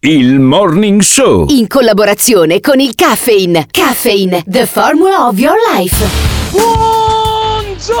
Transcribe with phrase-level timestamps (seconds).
[0.00, 1.46] Il Morning Show.
[1.48, 3.66] In collaborazione con il Caffeine.
[3.68, 6.06] Caffeine, the formula of your life.
[6.52, 7.98] Buongiorno!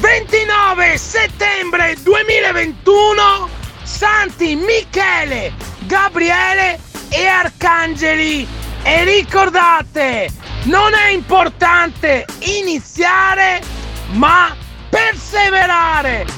[0.00, 3.50] 29 settembre 2021
[3.82, 6.80] Santi Michele, Gabriele
[7.10, 8.48] e Arcangeli.
[8.82, 10.30] E ricordate,
[10.62, 13.60] non è importante iniziare,
[14.12, 14.50] ma
[14.88, 16.37] perseverare.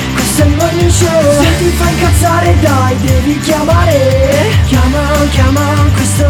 [0.41, 1.41] è il show.
[1.41, 4.49] Se ti fa incazzare dai, devi chiamare.
[4.65, 5.61] Chiama, chiama,
[5.93, 6.25] questo,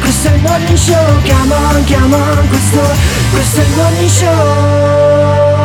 [0.00, 1.22] questo è il morning show.
[1.22, 2.80] Chiama, chiama, questo,
[3.30, 5.55] questo è il morning show.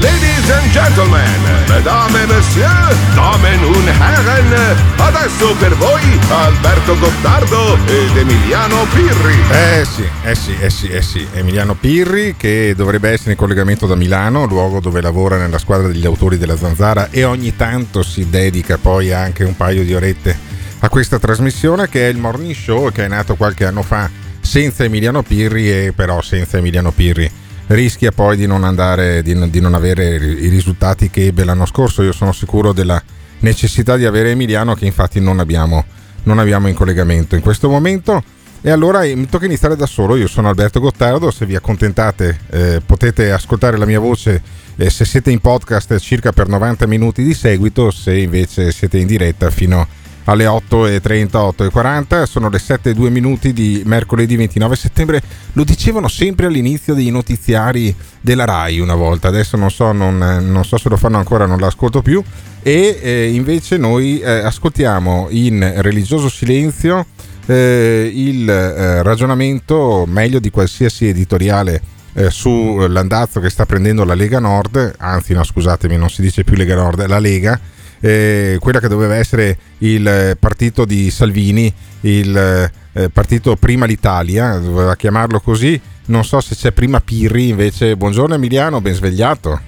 [0.00, 1.20] Ladies and gentlemen,
[1.68, 9.36] mesdames et messieurs, damen und herren, adesso per voi Alberto Gottardo ed Emiliano Pirri.
[9.50, 11.26] Eh sì, eh sì, eh sì, eh sì.
[11.34, 16.06] Emiliano Pirri che dovrebbe essere in collegamento da Milano, luogo dove lavora nella squadra degli
[16.06, 20.36] autori della Zanzara e ogni tanto si dedica poi anche un paio di orette
[20.78, 24.84] a questa trasmissione che è il Morning Show che è nato qualche anno fa senza
[24.84, 27.30] Emiliano Pirri e però senza Emiliano Pirri
[27.68, 32.02] rischia poi di non andare, di, di non avere i risultati che ebbe l'anno scorso.
[32.02, 33.02] Io sono sicuro della
[33.40, 35.84] necessità di avere Emiliano che infatti non abbiamo,
[36.24, 38.22] non abbiamo in collegamento in questo momento.
[38.64, 42.80] E allora mi tocca iniziare da solo, io sono Alberto Gottardo, se vi accontentate eh,
[42.86, 44.40] potete ascoltare la mia voce
[44.76, 49.08] eh, se siete in podcast circa per 90 minuti di seguito, se invece siete in
[49.08, 49.86] diretta fino a
[50.24, 55.22] alle 8.30, 8.40, sono le 7.02 minuti di mercoledì 29 settembre,
[55.52, 60.64] lo dicevano sempre all'inizio dei notiziari della RAI una volta, adesso non so, non, non
[60.64, 62.22] so se lo fanno ancora, non l'ascolto più,
[62.62, 67.06] e eh, invece noi eh, ascoltiamo in religioso silenzio
[67.46, 71.82] eh, il eh, ragionamento meglio di qualsiasi editoriale
[72.14, 76.56] eh, sull'andazzo che sta prendendo la Lega Nord, anzi no scusatemi non si dice più
[76.56, 77.58] Lega Nord, la Lega,
[78.02, 84.96] eh, quella che doveva essere il partito di Salvini, il eh, partito Prima l'Italia, doveva
[84.96, 85.80] chiamarlo così.
[86.06, 89.60] Non so se c'è prima Pirri, invece buongiorno Emiliano, ben svegliato.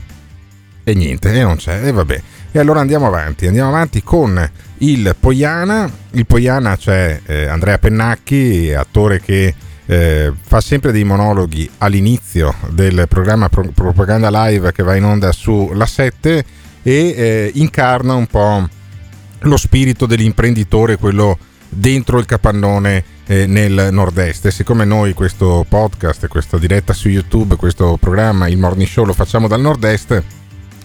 [0.83, 2.23] E niente, e non c'è, e vabbè.
[2.51, 5.89] E allora andiamo avanti, andiamo avanti con il Poiana.
[6.11, 9.55] Il Poiana c'è eh, Andrea Pennacchi, attore che
[9.87, 15.31] eh, fa sempre dei monologhi all'inizio del programma Pro- Propaganda Live che va in onda
[15.31, 16.45] su La 7
[16.85, 18.69] e eh, incarna un po'
[19.41, 21.37] lo spirito dell'imprenditore, quello
[21.69, 24.47] dentro il capannone eh, nel nord-est.
[24.47, 29.15] E siccome noi questo podcast, questa diretta su YouTube, questo programma, il Morning Show lo
[29.15, 30.23] facciamo dal nord-est,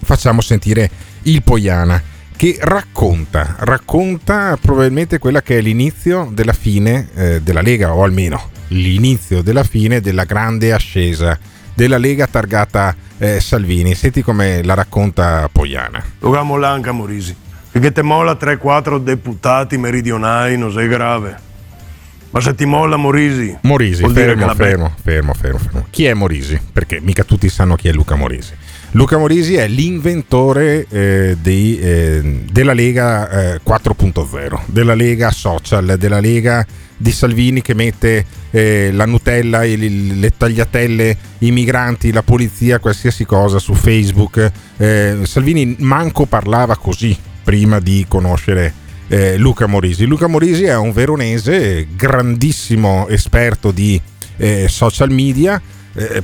[0.01, 0.89] facciamo sentire
[1.23, 2.01] il Poiana
[2.35, 8.51] che racconta, racconta probabilmente quella che è l'inizio della fine eh, della Lega, o almeno
[8.69, 11.37] l'inizio della fine della grande ascesa
[11.79, 13.95] della Lega targata eh, Salvini.
[13.95, 16.03] Senti come la racconta Poiana.
[16.19, 17.33] Luca Molanca Morisi,
[17.71, 21.47] che ti molla 3-4 deputati meridionali non sei grave.
[22.31, 23.57] Ma se ti molla Morisi...
[23.61, 25.85] Morisi, fermo, fermo, fermo, fermo, fermo.
[25.89, 26.59] Chi è Morisi?
[26.73, 28.53] Perché mica tutti sanno chi è Luca Morisi.
[28.93, 36.19] Luca Morisi è l'inventore eh, dei, eh, della Lega eh, 4.0, della Lega social, della
[36.19, 36.65] Lega
[36.97, 43.25] di Salvini che mette eh, la Nutella, il, le tagliatelle, i migranti, la polizia, qualsiasi
[43.25, 44.51] cosa su Facebook.
[44.77, 48.73] Eh, Salvini manco parlava così prima di conoscere
[49.07, 50.05] eh, Luca Morisi.
[50.05, 54.01] Luca Morisi è un veronese, grandissimo esperto di
[54.67, 55.61] social media,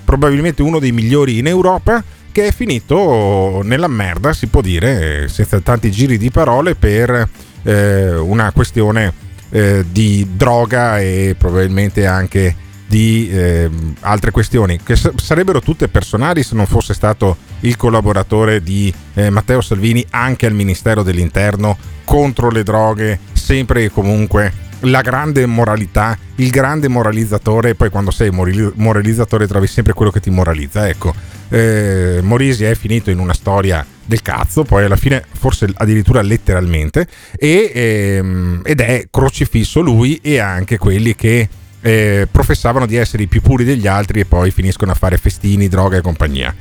[0.06, 2.02] probabilmente uno dei migliori in Europa
[2.36, 7.30] che è finito nella merda, si può dire, senza tanti giri di parole, per
[7.64, 9.14] eh, una questione
[9.52, 12.54] eh, di droga e probabilmente anche
[12.88, 13.70] di eh,
[14.02, 19.62] altre questioni che sarebbero tutte personali se non fosse stato il collaboratore di eh, Matteo
[19.62, 24.52] Salvini anche al Ministero dell'Interno contro le droghe sempre e comunque
[24.86, 30.30] la grande moralità, il grande moralizzatore, poi quando sei moralizzatore trovi sempre quello che ti
[30.30, 30.88] moralizza.
[30.88, 31.14] Ecco,
[31.50, 37.08] eh, Morisi è finito in una storia del cazzo, poi alla fine forse addirittura letteralmente,
[37.36, 41.50] e, ehm, ed è crocifisso lui e anche quelli che
[41.82, 45.68] eh, professavano di essere i più puri degli altri e poi finiscono a fare festini,
[45.68, 46.54] droga e compagnia.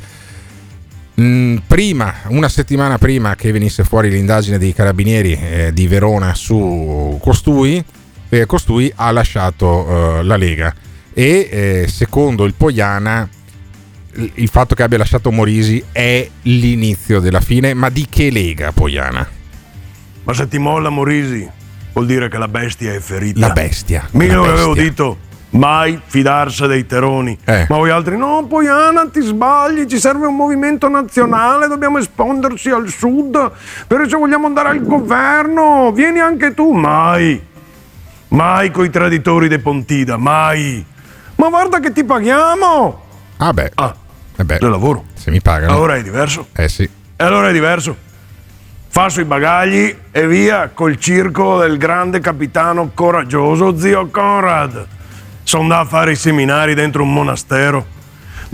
[1.21, 7.19] Mm, prima, una settimana prima che venisse fuori l'indagine dei carabinieri eh, di Verona su
[7.23, 7.83] costui,
[8.41, 10.75] eh, costui ha lasciato eh, la Lega
[11.13, 13.29] e eh, secondo il Poiana
[14.17, 19.27] il fatto che abbia lasciato Morisi è l'inizio della fine, ma di che Lega Poiana?
[20.23, 21.49] Ma se ti molla Morisi,
[21.93, 23.41] vuol dire che la bestia è ferita.
[23.41, 24.07] La bestia.
[24.13, 25.19] Mica avevo detto
[25.51, 27.37] mai fidarsi dei teroni.
[27.45, 27.67] Eh.
[27.69, 32.71] Ma voi altri, no, poi Anna ti sbagli, ci serve un movimento nazionale, dobbiamo espondersi
[32.71, 33.51] al sud,
[33.87, 36.73] per se vogliamo andare al governo, vieni anche tu.
[36.73, 37.41] Mai,
[38.35, 40.85] mai coi traditori de Pontida, mai.
[41.37, 43.03] Ma guarda che ti paghiamo.
[43.39, 43.73] Ah beh.
[43.75, 43.95] Ah,
[44.37, 45.05] eh beh, del lavoro.
[45.15, 45.73] Se mi pagano.
[45.73, 46.49] Allora è diverso.
[46.53, 46.83] Eh sì.
[46.83, 47.97] E allora è diverso.
[48.89, 54.87] Fasso i bagagli e via col circo del grande capitano coraggioso zio Conrad.
[55.43, 57.87] Sono andato a fare i seminari dentro un monastero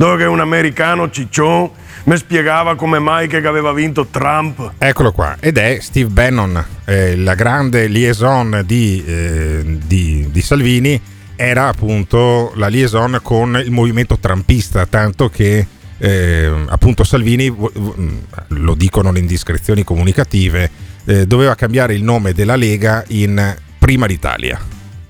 [0.01, 1.71] dove un americano ciccion
[2.05, 4.73] mi spiegava come mai che aveva vinto Trump.
[4.79, 10.99] Eccolo qua, ed è Steve Bannon, eh, la grande liaison di, eh, di, di Salvini,
[11.37, 15.67] era appunto la liaison con il movimento trumpista, tanto che
[15.99, 17.55] eh, appunto Salvini,
[18.49, 20.71] lo dicono le indiscrezioni comunicative,
[21.05, 24.59] eh, doveva cambiare il nome della Lega in Prima l'Italia.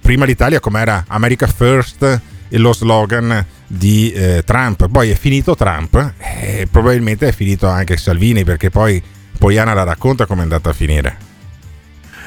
[0.01, 6.15] Prima l'Italia come era America First lo slogan di eh, Trump, poi è finito Trump
[6.19, 9.01] e probabilmente è finito anche Salvini perché poi
[9.39, 11.29] Poiana la racconta come è andata a finire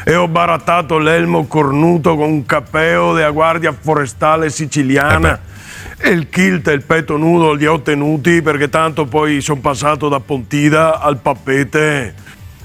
[0.06, 5.34] e ho barattato l'elmo cornuto con un cappeo della Guardia Forestale Siciliana.
[5.34, 5.52] Eh
[6.06, 10.10] e il kilt e il petto nudo li ho tenuti perché tanto poi sono passato
[10.10, 12.14] da Pontida al Pappete.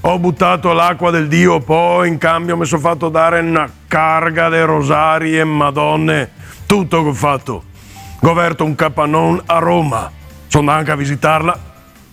[0.01, 4.59] Ho buttato l'acqua del Dio, poi in cambio mi sono fatto dare una carga di
[4.59, 6.31] rosari e madonne.
[6.65, 7.63] Tutto che ho fatto.
[8.19, 10.11] Goverto un capanon a Roma.
[10.47, 11.57] Sono anche a visitarla.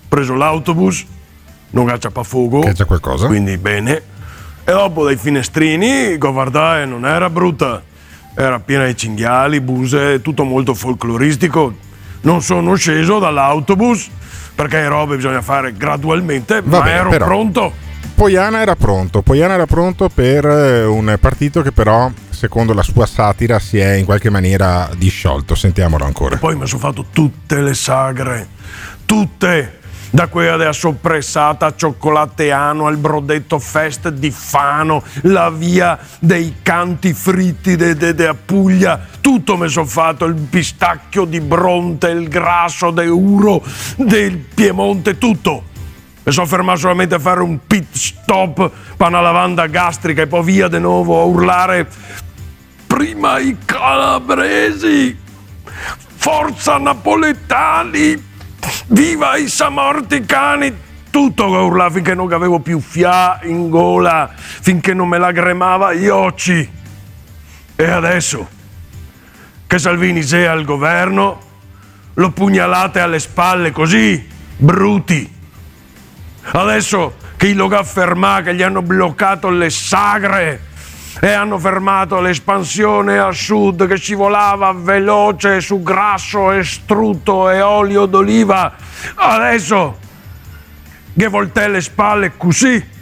[0.08, 1.04] Preso l'autobus.
[1.70, 2.60] Non caccia pa fuoco.
[2.60, 3.26] Che c'è qualcosa.
[3.26, 4.02] Quindi bene.
[4.64, 7.82] E dopo dai finestrini, guardai, non era brutta
[8.38, 11.74] era piena di cinghiali, buse, tutto molto folcloristico.
[12.20, 14.10] Non sono sceso dall'autobus
[14.54, 17.24] perché le robe bisogna fare gradualmente, Va ma bene, ero però.
[17.24, 17.72] pronto.
[18.14, 23.06] Poiana era pronto, Poiana era pronto per eh, un partito che però, secondo la sua
[23.06, 25.54] satira, si è in qualche maniera disciolto.
[25.54, 26.36] Sentiamolo ancora.
[26.36, 28.46] Poi mi sono fatto tutte le sagre,
[29.06, 29.78] tutte,
[30.10, 37.74] da quella della soppressata Cioccolatteano al Brodetto Fest di Fano, la via dei canti fritti
[37.76, 43.06] de, de, de Puglia, tutto mi sono fatto, il pistacchio di Bronte, il grasso de
[43.06, 43.62] Uro,
[43.96, 45.74] del Piemonte, tutto.
[46.22, 50.42] Mi sono fermato solamente a fare un pit stop per una lavanda gastrica e poi
[50.42, 51.86] via di nuovo a urlare
[52.96, 55.14] prima i calabresi,
[56.16, 58.16] forza napoletani,
[58.86, 60.74] viva i samorticani,
[61.10, 65.92] tutto che urlava finché non avevo più fia in gola, finché non me la gremava
[65.92, 66.66] gli occhi.
[67.76, 68.48] E adesso
[69.66, 71.40] che Salvini sia al governo,
[72.14, 74.26] lo pugnalate alle spalle così,
[74.56, 75.30] bruti.
[76.44, 80.60] Adesso che lo afferma che gli hanno bloccato le sagre
[81.20, 88.06] e hanno fermato l'espansione a sud che scivolava veloce su grasso e strutto e olio
[88.06, 88.74] d'oliva.
[89.14, 89.98] Adesso
[91.16, 92.94] che volte le spalle così.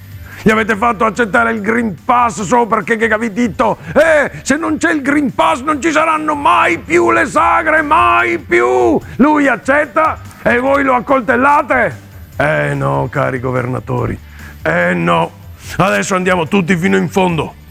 [0.42, 4.76] Gli avete fatto accettare il Green Pass solo perché che avete detto eh, se non
[4.76, 9.00] c'è il Green Pass non ci saranno mai più le sagre, mai più.
[9.16, 12.02] Lui accetta e voi lo accoltellate?
[12.37, 14.18] Eh no, cari governatori,
[14.62, 15.30] eh no.
[15.76, 17.62] Adesso andiamo tutti fino in fondo.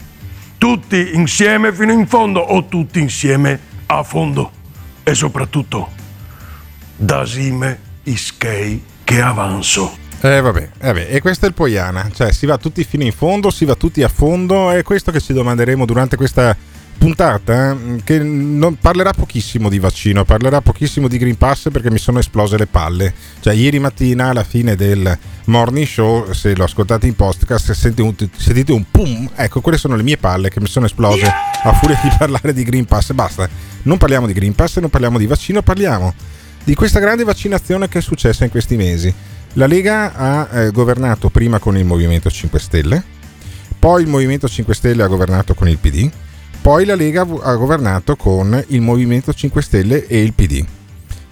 [0.64, 4.50] Tutti insieme fino in fondo o tutti insieme a fondo.
[5.02, 5.90] E soprattutto,
[6.96, 9.94] dasime ischei che avanzo.
[10.22, 13.50] Eh vabbè, vabbè, e questo è il Poiana, cioè si va tutti fino in fondo,
[13.50, 16.56] si va tutti a fondo, è questo che ci domanderemo durante questa
[16.96, 21.98] puntata, eh, che non parlerà pochissimo di vaccino, parlerà pochissimo di Green Pass perché mi
[21.98, 23.14] sono esplose le palle.
[23.40, 28.14] Cioè ieri mattina alla fine del morning show, se lo ascoltate in podcast, sentite un,
[28.36, 31.98] sentite un pum, ecco quelle sono le mie palle che mi sono esplose a furia
[32.02, 33.48] di parlare di Green Pass, basta,
[33.82, 36.14] non parliamo di Green Pass, non parliamo di vaccino, parliamo
[36.64, 39.12] di questa grande vaccinazione che è successa in questi mesi.
[39.56, 43.04] La Lega ha eh, governato prima con il Movimento 5 Stelle,
[43.78, 46.10] poi il Movimento 5 Stelle ha governato con il PD,
[46.64, 50.64] Poi la Lega ha governato con il Movimento 5 Stelle e il PD.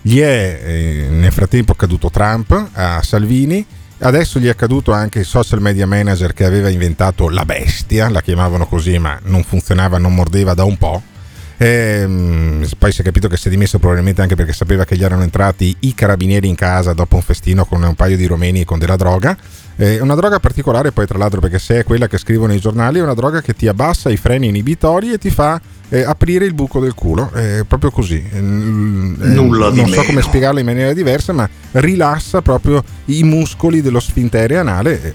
[0.02, 3.64] Gli è eh, nel frattempo caduto Trump a Salvini,
[4.00, 8.20] adesso gli è caduto anche il social media manager che aveva inventato la bestia, la
[8.20, 11.02] chiamavano così ma non funzionava, non mordeva da un po'.
[11.56, 15.02] E, poi si è capito che si è dimesso probabilmente anche perché sapeva che gli
[15.02, 18.78] erano entrati i carabinieri in casa dopo un festino con un paio di romeni con
[18.78, 19.34] della droga.
[19.82, 23.00] È una droga particolare poi tra l'altro perché se è quella che scrivono i giornali
[23.00, 26.54] è una droga che ti abbassa i freni inibitori e ti fa eh, aprire il
[26.54, 28.24] buco del culo, è proprio così.
[28.32, 30.02] Eh, Nulla non di so meno.
[30.04, 35.14] come spiegarlo in maniera diversa, ma rilassa proprio i muscoli dello sfintere anale, eh,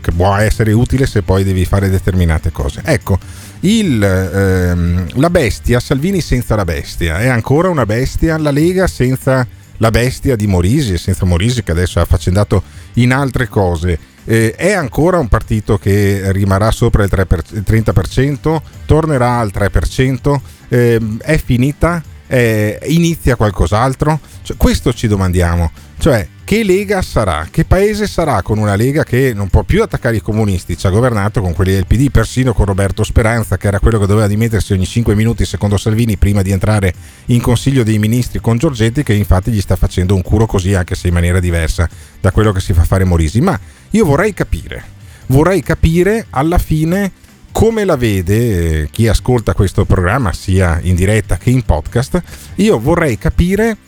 [0.00, 2.80] che può essere utile se poi devi fare determinate cose.
[2.86, 3.18] Ecco,
[3.60, 9.46] il, ehm, la bestia, Salvini senza la bestia, è ancora una bestia, la Lega senza
[9.78, 12.62] la bestia di Morisi, senza Morisi che adesso è affaccendato
[12.94, 13.98] in altre cose.
[14.24, 19.52] Eh, è ancora un partito che rimarrà sopra il, 3 per- il 30%, tornerà al
[19.52, 24.18] 3%, ehm, è finita, Eh, inizia qualcos'altro?
[24.42, 27.48] Cioè, questo ci domandiamo, cioè che Lega sarà?
[27.50, 30.78] Che paese sarà con una Lega che non può più attaccare i comunisti?
[30.78, 34.06] Ci ha governato con quelli del PD, persino con Roberto Speranza, che era quello che
[34.06, 36.94] doveva dimettersi ogni 5 minuti secondo Salvini prima di entrare
[37.26, 40.94] in Consiglio dei Ministri con Giorgetti, che infatti gli sta facendo un culo così, anche
[40.94, 41.88] se in maniera diversa
[42.20, 43.40] da quello che si fa fare Morisi.
[43.40, 43.58] Ma
[43.90, 44.84] io vorrei capire,
[45.26, 47.10] vorrei capire alla fine
[47.56, 52.22] come la vede eh, chi ascolta questo programma sia in diretta che in podcast,
[52.56, 53.78] io vorrei capire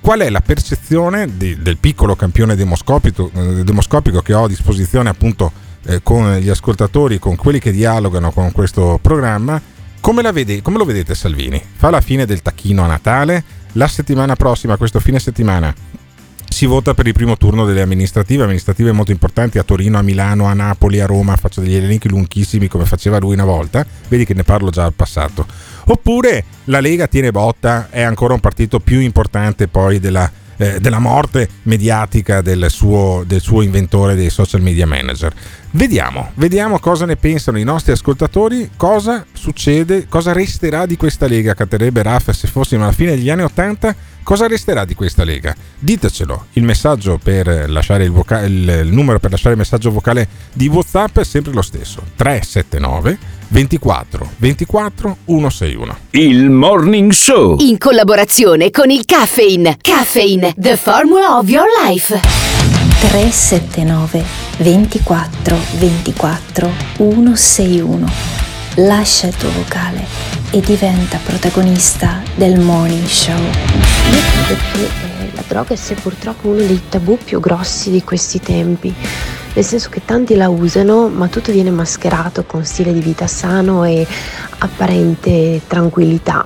[0.00, 5.08] qual è la percezione di- del piccolo campione demoscopico, eh, demoscopico che ho a disposizione
[5.08, 5.50] appunto
[5.86, 9.60] eh, con gli ascoltatori, con quelli che dialogano con questo programma.
[9.98, 11.60] Come, vede- come lo vedete Salvini?
[11.74, 13.42] Fa la fine del tacchino a Natale?
[13.72, 15.74] La settimana prossima, questo fine settimana,
[16.56, 20.46] si vota per il primo turno delle amministrative, amministrative molto importanti a Torino, a Milano,
[20.46, 24.32] a Napoli, a Roma, faccio degli elenchi lunghissimi come faceva lui una volta, vedi che
[24.32, 25.46] ne parlo già al passato.
[25.84, 30.98] Oppure la Lega tiene botta, è ancora un partito più importante poi della, eh, della
[30.98, 35.32] morte mediatica del suo, del suo inventore dei social media manager.
[35.72, 41.54] Vediamo, vediamo cosa ne pensano i nostri ascoltatori, cosa succede, cosa resterà di questa Lega,
[41.54, 45.54] canterebbe Raff se fossimo alla fine degli anni 80, cosa resterà di questa Lega?
[45.78, 50.68] Ditecelo, il messaggio per lasciare il, voca- il numero per lasciare il messaggio vocale di
[50.68, 55.96] WhatsApp è sempre lo stesso, 379 24 24 161.
[56.10, 57.56] Il Morning Show.
[57.60, 59.76] In collaborazione con il Caffeine.
[59.80, 62.18] Caffeine, the formula of your life.
[63.00, 64.24] 379
[64.58, 68.10] 24 24 161.
[68.76, 70.04] Lascia il tuo vocale
[70.50, 73.34] e diventa protagonista del morning show.
[73.36, 78.38] Io credo che eh, la droga sia purtroppo uno dei tabù più grossi di questi
[78.40, 78.92] tempi,
[79.56, 83.84] nel senso che tanti la usano, ma tutto viene mascherato con stile di vita sano
[83.84, 84.06] e
[84.58, 86.44] apparente tranquillità.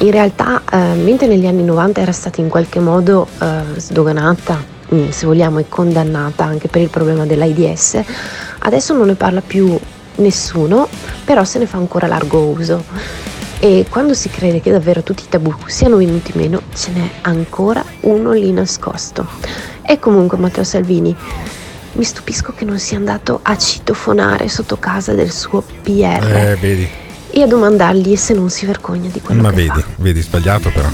[0.00, 4.62] In realtà, eh, mentre negli anni 90 era stata in qualche modo eh, sdoganata,
[4.94, 8.02] mm, se vogliamo, e condannata anche per il problema dell'AIDS,
[8.58, 9.74] adesso non ne parla più
[10.16, 10.88] nessuno,
[11.24, 12.84] però se ne fa ancora largo uso.
[13.58, 17.82] E quando si crede che davvero tutti i tabù siano venuti meno, ce n'è ancora
[18.00, 19.26] uno lì nascosto.
[19.80, 21.16] E comunque Matteo Salvini,
[21.96, 26.88] mi stupisco che non sia andato a citofonare sotto casa del suo PR Eh, vedi,
[27.30, 29.84] e a domandargli se non si vergogna di quello ma che vedi, fa.
[29.96, 30.88] vedi, sbagliato però.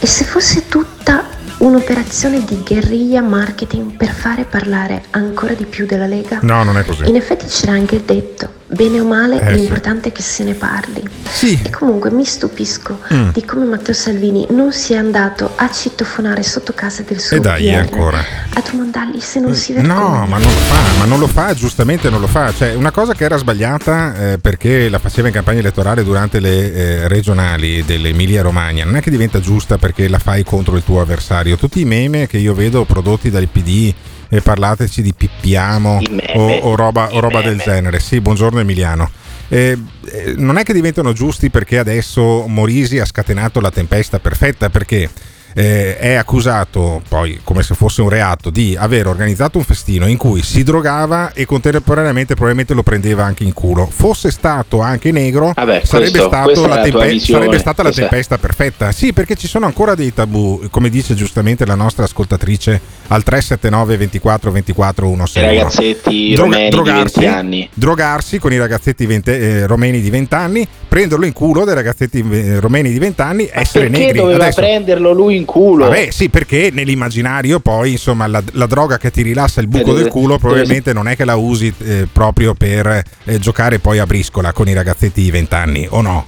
[0.00, 1.24] E se fosse tutta
[1.68, 6.38] un'operazione di guerriglia marketing per fare parlare ancora di più della Lega?
[6.42, 7.08] No, non è così.
[7.08, 9.54] In effetti c'era anche il detto, bene o male Eh, sì.
[9.60, 11.02] l'importante è che se ne parli.
[11.26, 11.58] Sì.
[11.64, 13.30] E comunque mi stupisco Mm.
[13.30, 17.64] di come Matteo Salvini non sia andato a citofonare sotto casa del suo E dai,
[17.64, 18.18] PR ancora.
[18.18, 19.94] a domandargli se non si vergogna.
[19.94, 22.52] No, ma non lo fa, ma non lo fa, giustamente non lo fa.
[22.52, 26.72] Cioè, una cosa che era sbagliata eh, perché la faceva in campagna elettorale durante le
[26.72, 31.00] eh, regionali dell'Emilia Romagna, non è che diventa giusta perché la fai contro il tuo
[31.00, 31.53] avversario.
[31.56, 33.92] Tutti i meme che io vedo prodotti dal PD
[34.28, 36.00] e parlateci di pippiamo
[36.34, 38.00] o, o roba, o roba del genere.
[38.00, 39.10] Sì, buongiorno Emiliano.
[39.48, 44.70] Eh, eh, non è che diventano giusti perché adesso Morisi ha scatenato la tempesta perfetta
[44.70, 45.08] perché
[45.54, 50.16] eh, è accusato poi come se fosse un reato di aver organizzato un festino in
[50.16, 55.52] cui si drogava e contemporaneamente probabilmente lo prendeva anche in culo fosse stato anche negro
[55.54, 59.46] Vabbè, sarebbe, questo- stato la tempe- visione, sarebbe stata la tempesta perfetta sì perché ci
[59.48, 65.52] sono ancora dei tabù come dice giustamente la nostra ascoltatrice al 379 24 24 161
[65.52, 67.68] I ragazzetti Droga- romeni di drogarsi, 20 anni.
[67.74, 72.24] drogarsi con i ragazzetti vente- eh, romeni di 20 anni, prenderlo in culo dai ragazzetti
[72.30, 74.18] eh, romeni di 20 anni, essere Perché negri.
[74.18, 75.84] doveva Adesso, prenderlo lui in in culo.
[75.84, 79.98] Vabbè, sì, perché nell'immaginario poi, insomma, la, la droga che ti rilassa il buco Eh,
[79.98, 83.98] del culo eh, probabilmente non è che la usi eh, proprio per eh, giocare poi
[83.98, 86.26] a briscola con i ragazzetti di 20 anni, o no?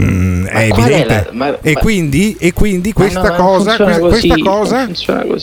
[0.00, 1.14] Mm, è qual è evidente.
[1.14, 4.88] la- ma- e, ma- quindi, e quindi questa no, cosa, questa, così, questa cosa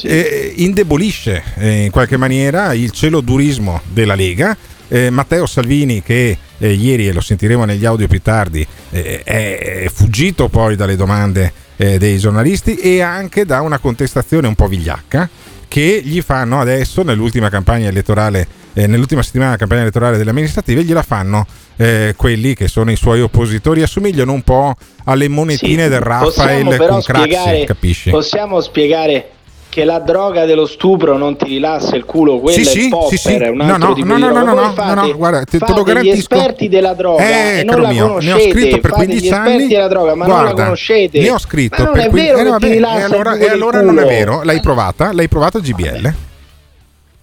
[0.03, 4.57] eh, indebolisce eh, in qualche maniera il celodurismo della Lega.
[4.91, 9.87] Eh, Matteo Salvini, che eh, ieri, e lo sentiremo negli audio più tardi, eh, è
[9.93, 15.29] fuggito poi dalle domande eh, dei giornalisti e anche da una contestazione un po' vigliacca
[15.69, 20.83] che gli fanno adesso nell'ultima campagna elettorale, eh, nell'ultima settimana della campagna elettorale delle amministrative,
[20.83, 21.45] gliela fanno
[21.77, 26.75] eh, quelli che sono i suoi oppositori, assomigliano un po' alle monetine Sì, del Raffaele
[26.75, 28.09] con Craxi, spiegare- capisci?
[28.09, 29.29] Possiamo spiegare
[29.69, 33.17] che la droga dello stupro non ti rilassa il culo, quello Sì, è sì, popper,
[33.19, 33.33] sì, sì.
[33.35, 34.43] è un No, altro no, tipo no, di no, droga.
[34.43, 36.33] no, no, fate, no, no, guarda, te- te lo fate gli garantisco.
[36.35, 39.23] esperti della droga Eh, e non la mio, ne ho conoscete, scritto per fate 15
[39.23, 39.67] gli esperti anni.
[39.67, 41.19] della droga, ma Guarda, non la conoscete.
[41.21, 43.99] Ne ho scritto ma per è 15 vero eh, vabbè, e allora, e allora non
[43.99, 45.13] è vero, l'hai provata?
[45.13, 46.13] L'hai provata GBL?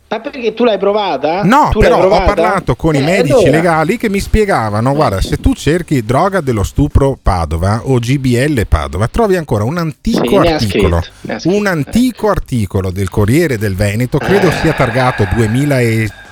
[0.08, 1.42] Ma perché tu l'hai provata?
[1.42, 2.24] No, Tu però ho provata?
[2.32, 3.50] parlato con i Eh, medici allora.
[3.50, 9.08] legali che mi spiegavano: guarda, se tu cerchi droga dello stupro Padova o GBL Padova,
[9.08, 11.02] trovi ancora un antico Sì, articolo.
[11.02, 11.48] scritto.
[11.48, 15.26] Un antico articolo del Corriere del Veneto, credo sia targato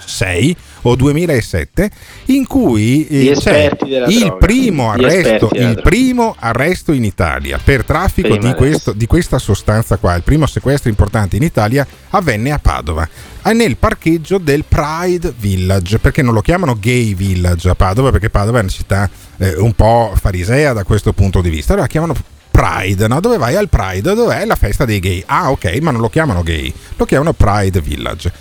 [0.04, 1.90] 2006 o 2007,
[2.26, 3.70] in cui eh, c'è
[4.08, 9.96] il primo, arresto, il primo arresto in Italia per traffico di, questo, di questa sostanza
[9.96, 13.08] qua, il primo sequestro importante in Italia avvenne a Padova,
[13.54, 18.58] nel parcheggio del Pride Village, perché non lo chiamano Gay Village a Padova, perché Padova
[18.58, 19.08] è una città
[19.38, 22.14] eh, un po' farisea da questo punto di vista, allora chiamano
[22.50, 23.18] Pride, no?
[23.18, 25.20] dove vai al Pride, dove è la festa dei gay.
[25.26, 28.32] Ah, ok, ma non lo chiamano gay, lo chiamano Pride Village.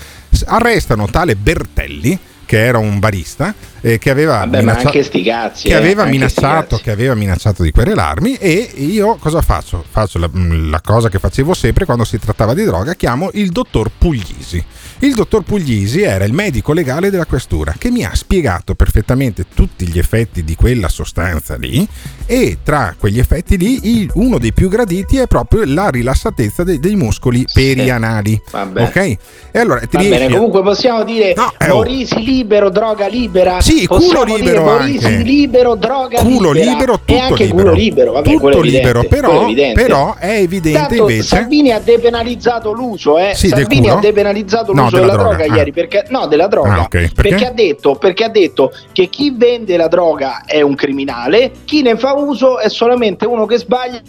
[0.45, 4.89] Arrestano tale Bertelli, che era un barista, eh, che aveva Vabbè, minaccia-
[5.23, 5.67] cazzi.
[5.67, 9.83] che eh, aveva, sti minacciato, che aveva minacciato di querelarmi e io cosa faccio?
[9.89, 13.89] Faccio la, la cosa che facevo sempre quando si trattava di droga, chiamo il dottor
[13.97, 14.63] Puglisi.
[15.03, 19.85] Il dottor Puglisi era il medico legale della questura che mi ha spiegato perfettamente tutti
[19.85, 21.85] gli effetti di quella sostanza lì
[22.25, 27.45] e tra quegli effetti lì uno dei più graditi è proprio la rilassatezza dei, muscoli
[27.51, 28.41] perianali.
[28.49, 28.81] Vabbè.
[28.83, 29.17] Ok?
[29.51, 31.75] E allora ti riesci bene, a- comunque possiamo dire No, eh, oh.
[31.75, 33.59] Morisi libero, droga libera.
[33.59, 35.23] Sì, possiamo culo libero Morisi anche.
[35.23, 36.71] libero, droga culo libera.
[36.71, 37.61] libero, tutto e anche libero.
[37.61, 39.81] culo libero, vabbè, tutto evidente, libero, è però, evidente.
[39.81, 43.33] però è evidente Tanto invece Salvini ha depenalizzato l'uso, eh.
[43.35, 45.57] Sì, Salvini ha depenalizzato No, l'uso della della, droga, droga, ah.
[45.57, 46.73] ieri, perché no, della droga.
[46.73, 47.45] Ah, ok, perché?
[47.45, 51.97] ha detto, perché ha detto che chi vende la droga è un criminale, chi ne
[51.97, 54.01] fa uso è solamente uno che sbaglia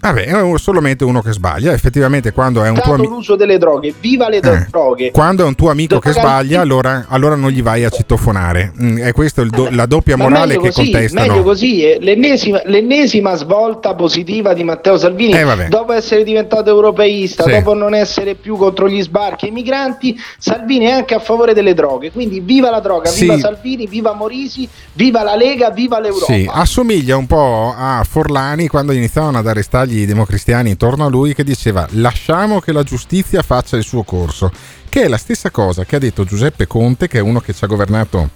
[0.00, 1.72] Vabbè, è solamente uno che sbaglia.
[1.72, 3.14] Effettivamente, quando è un tuo amico.
[3.14, 3.92] l'uso delle droghe.
[4.00, 5.10] Viva le droghe!
[5.10, 8.72] Quando è un tuo amico che sbaglia, allora, allora non gli vai a citofonare.
[8.80, 11.26] Mm, è questa do- la doppia morale che così, contestano.
[11.26, 11.98] Meglio così, eh.
[12.00, 17.50] l'ennesima, l'ennesima svolta positiva di Matteo Salvini Eh, dopo essere diventato europeista, Sì.
[17.50, 21.52] dopo non essere più contro gli sbarchi e i migranti, Salvini è anche a favore
[21.52, 22.10] delle droghe.
[22.10, 23.22] Quindi viva la droga, Sì.
[23.24, 26.32] viva Salvini, viva Morisi, viva la Lega, viva l'Europa.
[26.32, 31.34] Sì, assomiglia un po' a Forlani quando iniziavano ad arrestargli i democristiani intorno a lui
[31.34, 34.50] che diceva lasciamo che la giustizia faccia il suo corso,
[34.88, 37.64] che è la stessa cosa che ha detto Giuseppe Conte, che è uno che ci
[37.64, 38.30] ha governato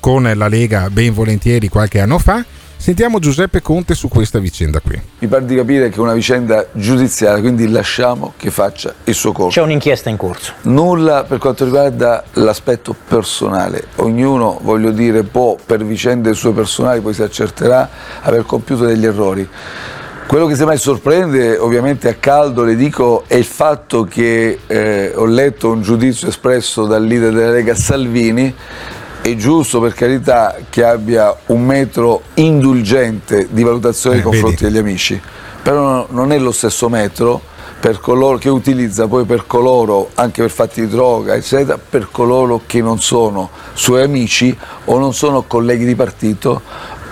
[0.00, 2.44] con la Lega ben volentieri qualche anno fa.
[2.76, 5.00] Sentiamo Giuseppe Conte su questa vicenda qui.
[5.20, 9.32] Mi pare di capire che è una vicenda giudiziaria, quindi lasciamo che faccia il suo
[9.32, 9.58] corso.
[9.58, 10.52] C'è un'inchiesta in corso.
[10.62, 13.86] Nulla per quanto riguarda l'aspetto personale.
[13.96, 17.88] Ognuno, voglio dire, può per vicende sue personali, poi si accerterà,
[18.20, 19.48] aver compiuto degli errori.
[20.26, 25.26] Quello che semmai sorprende, ovviamente a caldo le dico, è il fatto che eh, ho
[25.26, 28.52] letto un giudizio espresso dal leader della Lega Salvini.
[29.20, 34.72] È giusto per carità che abbia un metro indulgente di valutazione Eh, nei confronti vedi.
[34.72, 35.20] degli amici,
[35.62, 37.40] però no- non è lo stesso metro
[37.78, 42.62] per coloro che utilizza poi per coloro, anche per fatti di droga, eccetera, per coloro
[42.66, 44.56] che non sono suoi amici
[44.86, 46.62] o non sono colleghi di partito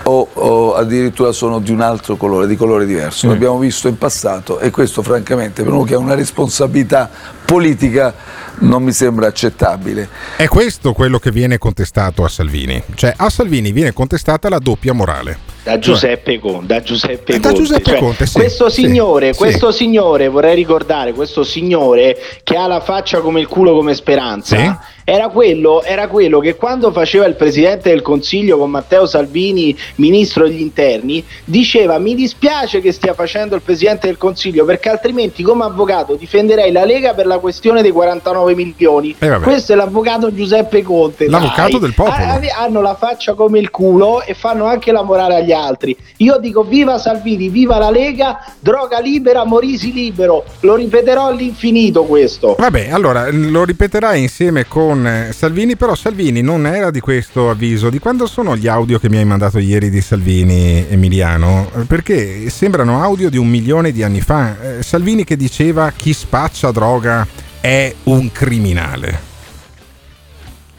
[0.03, 3.27] o, o addirittura sono di un altro colore, di colore diverso.
[3.27, 7.09] L'abbiamo visto in passato e questo francamente per uno che ha una responsabilità
[7.45, 8.13] politica
[8.59, 10.09] non mi sembra accettabile.
[10.37, 12.81] È questo quello che viene contestato a Salvini.
[12.95, 15.51] Cioè a Salvini viene contestata la doppia morale.
[15.63, 17.63] Da Giuseppe Conte, da Giuseppe Eh, da Conte.
[17.63, 19.39] Giuseppe Cioè, Conte, sì, questo sì, signore, sì.
[19.39, 24.57] questo signore, vorrei ricordare, questo signore che ha la faccia come il culo come speranza.
[25.05, 30.47] Era quello, era quello che quando faceva il Presidente del Consiglio con Matteo Salvini, Ministro
[30.47, 35.65] degli Interni, diceva mi dispiace che stia facendo il Presidente del Consiglio perché altrimenti come
[35.65, 39.13] avvocato difenderei la Lega per la questione dei 49 milioni.
[39.19, 39.39] Eh.
[39.41, 41.27] Questo è l'avvocato Giuseppe Conte.
[41.27, 41.79] L'avvocato dai.
[41.81, 42.15] del popolo.
[42.15, 45.95] Ah, Hanno la faccia come il culo e fanno anche la morale agli altri.
[46.17, 50.45] Io dico viva Salvini, viva la Lega, droga libera, Morisi libero.
[50.61, 52.55] Lo ripeterò all'infinito questo.
[52.57, 57.89] Vabbè, allora lo ripeterai insieme con eh, Salvini, però Salvini non era di questo avviso.
[57.89, 61.69] Di quando sono gli audio che mi hai mandato ieri di Salvini, Emiliano?
[61.75, 64.55] Eh, Perché sembrano audio di un milione di anni fa.
[64.77, 67.25] Eh, Salvini che diceva chi spaccia droga
[67.59, 69.31] è un criminale.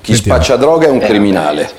[0.00, 0.38] Chi Sentiamo.
[0.38, 1.70] spaccia droga è un criminale.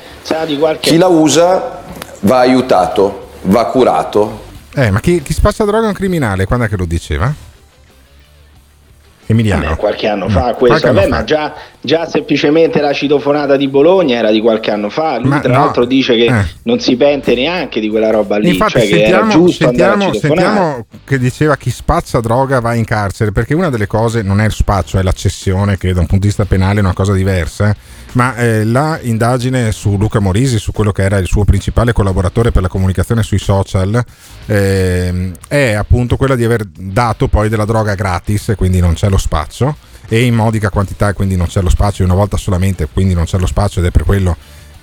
[0.80, 1.84] Chi la usa
[2.22, 4.44] va aiutato, va curato.
[4.74, 6.46] Eh, ma chi, chi spaccia droga è un criminale?
[6.46, 7.34] Quando è che lo diceva?
[9.28, 9.64] Emiliano.
[9.64, 11.16] Vabbè, qualche anno fa Mm, questo, anno vabbè, fa.
[11.16, 15.18] ma già, già semplicemente la citofonata di Bologna era di qualche anno fa.
[15.18, 16.46] Lui Ma tra no, l'altro dice che eh.
[16.64, 20.86] non si pente neanche di quella roba lì, Infatti, cioè che sentiamo, andare sentiamo, sentiamo
[21.04, 24.52] che diceva chi spazza droga va in carcere, perché una delle cose non è il
[24.54, 27.76] spaccio, è la cessione, che da un punto di vista penale è una cosa diversa.
[28.16, 28.18] Eh.
[28.18, 32.52] Ma eh, la indagine su Luca Morisi, su quello che era il suo principale collaboratore
[32.52, 34.04] per la comunicazione sui social,
[34.46, 39.18] ehm, è appunto quella di aver dato poi della droga gratis, quindi non c'è lo
[39.18, 39.76] spaccio,
[40.08, 43.38] e in modica quantità, quindi non c'è lo spaccio, una volta solamente, quindi non c'è
[43.38, 44.36] lo spaccio ed è per quello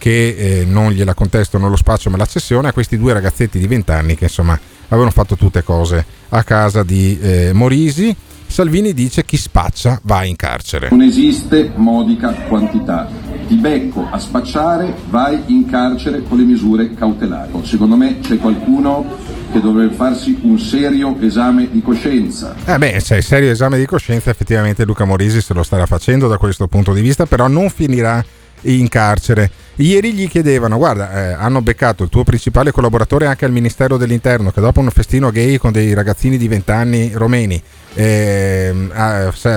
[0.02, 3.68] che eh, non gliela contestano lo spaccio ma la cessione a questi due ragazzetti di
[3.68, 8.14] 20 anni che insomma avevano fatto tutte cose a casa di eh, Morisi.
[8.52, 10.88] Salvini dice chi spaccia va in carcere.
[10.90, 13.08] Non esiste modica quantità.
[13.48, 17.50] Ti becco a spacciare, vai in carcere con le misure cautelari.
[17.64, 19.06] Secondo me c'è qualcuno
[19.50, 22.54] che dovrebbe farsi un serio esame di coscienza.
[22.66, 26.28] Eh beh, se è serio esame di coscienza, effettivamente Luca Morisi se lo starà facendo
[26.28, 28.22] da questo punto di vista, però non finirà
[28.64, 29.50] in carcere.
[29.82, 34.50] Ieri gli chiedevano, guarda, eh, hanno beccato il tuo principale collaboratore anche al Ministero dell'Interno,
[34.52, 37.60] che dopo un festino gay con dei ragazzini di 20 anni romeni
[37.94, 39.48] ehm, se-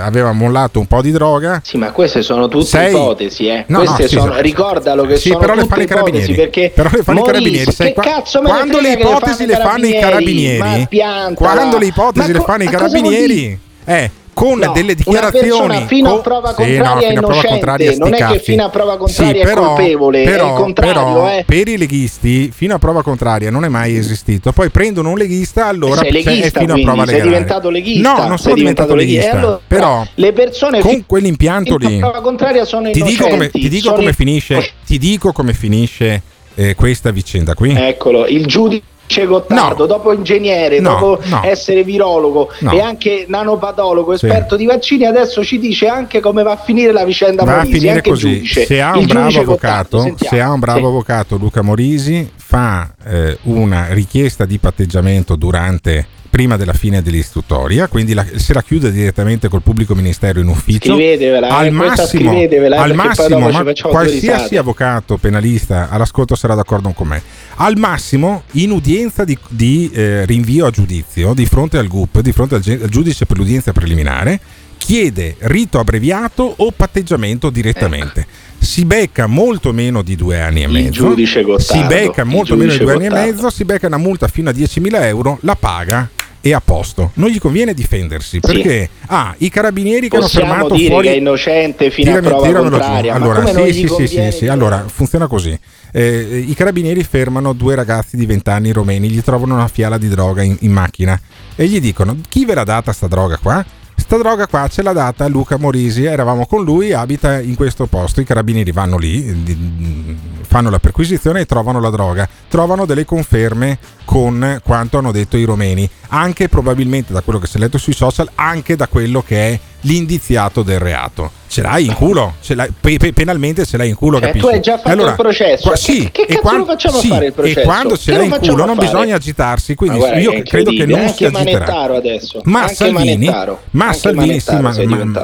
[0.00, 1.60] aveva mollato un po' di droga.
[1.64, 3.64] Sì, ma queste sono tutte Sei- ipotesi, eh.
[3.66, 6.34] No, queste no, sì, sono, ricordalo che Sì, sono però le fanno i carabinieri.
[6.34, 8.92] perché Però le fanno i Morisi, carabinieri, sai, che qua- cazzo me ne quando le
[8.92, 10.88] ipotesi le fanno i carabinieri,
[11.34, 16.48] quando le ipotesi le fanno i carabinieri, eh, con No, delle dichiarazioni fino a prova
[16.48, 18.96] Sì, contraria no, è fino a prova innocente, contraria, non è che fino a prova
[18.98, 21.44] contraria è però, colpevole, è però, il contrario, però, eh.
[21.46, 24.52] per i leghisti fino a prova contraria non è mai esistito.
[24.52, 27.30] Poi prendono un leghista, allora sei leghista, è fino quindi, a prova sei legale.
[27.30, 29.20] diventato leghista, No, non sono diventato diventato leghista.
[29.20, 29.36] leghista.
[29.36, 33.50] E allora però le persone con fi- quell'impianto lì prova contraria sono ti dico come,
[33.50, 36.22] ti dico sono come in- finisce, ti dico come finisce
[36.56, 37.74] eh, questa vicenda qui.
[37.76, 38.82] Eccolo, il giudice
[39.26, 41.42] Gottardo, dopo ingegnere, No, dopo no.
[41.44, 42.72] essere virologo No.
[42.72, 44.26] e anche nanopatologo, Sì.
[44.26, 47.64] esperto di vaccini, adesso ci dice anche come va a finire la vicenda Va a
[47.64, 48.44] finire così.
[48.46, 50.84] Se ha un bravo avvocato, se ha un bravo Sì.
[50.86, 58.12] avvocato Luca Morisi fa eh, una richiesta di patteggiamento durante prima della fine dell'istruttoria, quindi
[58.12, 60.98] la- se la chiude direttamente col pubblico ministero in ufficio.
[60.98, 67.22] Eh, al massimo, eh, al massimo ma qualsiasi avvocato penalista all'ascolto sarà d'accordo con me.
[67.58, 72.32] Al massimo, in udienza di, di, eh, rinvio a giudizio di fronte al GUP, di
[72.32, 74.40] fronte al, al giudice per l'udienza preliminare,
[74.76, 78.26] chiede rito abbreviato o patteggiamento direttamente.
[78.58, 81.14] Si becca molto meno di due anni e mezzo.
[81.14, 83.30] Gottardo, si becca molto meno di due anni e Gottardo.
[83.32, 86.10] mezzo, si becca una multa fino a 10.000 euro, la paga
[86.46, 87.10] e a posto.
[87.14, 91.14] Non gli conviene difendersi perché ah, i carabinieri che hanno Possiamo fermato dire fuori che
[91.14, 94.48] è innocente fino Tirami- a prova contraria, Allora, sì, sì, sì, sì, sì.
[94.48, 95.58] Allora, funziona così.
[95.90, 100.08] Eh, I carabinieri fermano due ragazzi di 20 anni romeni, gli trovano una fiala di
[100.08, 101.18] droga in, in macchina
[101.56, 103.64] e gli dicono: Chi ve l'ha data sta droga qua?
[103.96, 108.20] Sta droga qua ce l'ha data Luca Morisi, eravamo con lui, abita in questo posto.
[108.20, 112.28] I carabinieri vanno lì, fanno la perquisizione e trovano la droga.
[112.48, 117.56] Trovano delle conferme con quanto hanno detto i romeni, anche probabilmente da quello che si
[117.56, 121.30] è letto sui social, anche da quello che è l'indiziato del reato.
[121.46, 124.46] Ce l'hai in culo, ce l'hai- pe- pe- penalmente ce l'hai in culo, Cioè, capisci?
[124.46, 125.62] tu hai già fatto allora, il processo.
[125.68, 127.60] qua- Che- sì, che e cazzo quan- lo facciamo sì, fare il processo?
[127.60, 128.86] E quando ce Che l'hai in culo non fare?
[128.88, 131.82] bisogna agitarsi, quindi Ma guarda io che credo che non anche si agiterà.
[131.94, 133.30] Adesso, Ma anche Salvini,
[133.70, 134.72] ma Salvini sì, ma-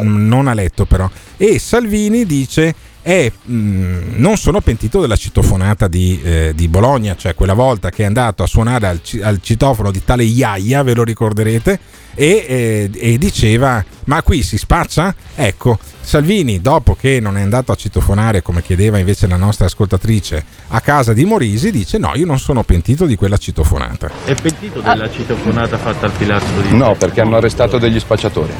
[0.02, 1.08] non ha letto però.
[1.36, 7.34] E Salvini dice è, mh, non sono pentito della citofonata di, eh, di Bologna, cioè
[7.34, 10.94] quella volta che è andato a suonare al, ci- al citofono di tale Iaia, ve
[10.94, 11.78] lo ricorderete,
[12.14, 15.14] e, eh, e diceva ma qui si spaccia?
[15.36, 20.44] Ecco, Salvini dopo che non è andato a citofonare come chiedeva invece la nostra ascoltatrice
[20.68, 24.10] a casa di Morisi dice no io non sono pentito di quella citofonata.
[24.24, 28.52] È pentito della citofonata fatta al pilastro di No, perché hanno arrestato degli spacciatori.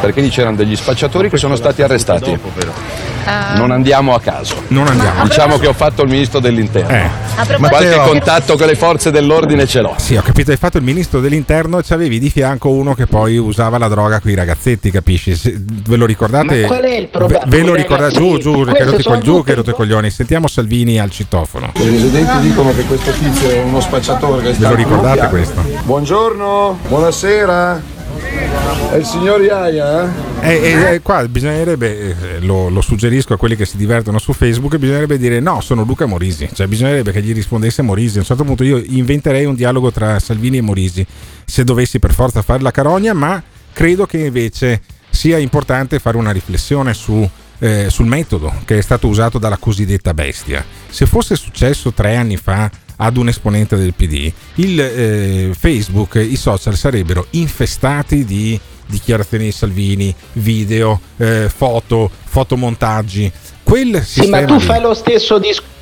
[0.00, 2.38] Perché lì c'erano degli spacciatori che sono stati arrestati.
[3.56, 4.54] Non andiamo a caso.
[4.68, 5.24] Non andiamo.
[5.24, 6.88] Diciamo che ho fatto il ministro dell'interno.
[6.88, 7.10] Eh.
[7.58, 9.94] Ma qualche Matteo- contatto con le forze dell'ordine ce l'ho.
[9.98, 13.36] Sì, ho capito, hai fatto il ministro dell'interno e c'avevi di fianco uno che poi
[13.36, 15.36] usava la droga con i ragazzetti, capisci?
[15.36, 16.62] Se- ve lo ricordate?
[16.62, 18.14] Ma qual è il problema Ve, ve lo i ricordate?
[18.14, 20.10] Giù, giù, che col giù, che rotti coglioni.
[20.10, 21.70] Sentiamo Salvini al citofono.
[21.76, 25.62] I residenti dicono che questo tizio è uno spacciatore che Ve lo ricordate questo?
[25.84, 27.96] Buongiorno, buonasera.
[28.90, 30.04] È il signor Iaia?
[30.40, 30.48] eh?
[30.48, 34.32] E, e- e qua bisognerebbe, eh, lo, lo suggerisco a quelli che si divertono su
[34.32, 38.16] Facebook, bisognerebbe dire no, sono Luca Morisi, cioè bisognerebbe che gli rispondesse Morisi.
[38.16, 41.06] A un certo punto io inventerei un dialogo tra Salvini e Morisi,
[41.44, 46.30] se dovessi per forza fare la carogna, ma credo che invece sia importante fare una
[46.30, 50.64] riflessione su, eh, sul metodo che è stato usato dalla cosiddetta bestia.
[50.88, 56.36] Se fosse successo tre anni fa ad un esponente del PD, il eh, Facebook, i
[56.36, 63.30] social sarebbero infestati di dichiarazioni di Salvini, video, eh, foto, fotomontaggi.
[63.62, 65.76] Quel Sì, sistema ma tu lì- fai lo stesso discorso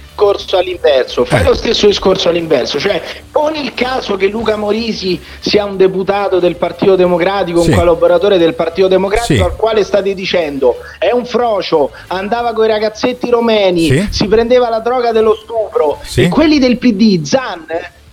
[0.56, 1.44] all'inverso, fai Eh.
[1.44, 3.00] lo stesso discorso all'inverso, cioè
[3.30, 7.70] poni il caso che Luca Morisi sia un deputato del Partito Democratico, Sì.
[7.70, 9.40] un collaboratore del Partito Democratico Sì.
[9.40, 14.08] al quale state dicendo è un frocio, andava con i ragazzetti romeni, Sì.
[14.10, 17.66] si prendeva la droga dello stupro e quelli del PD, Zan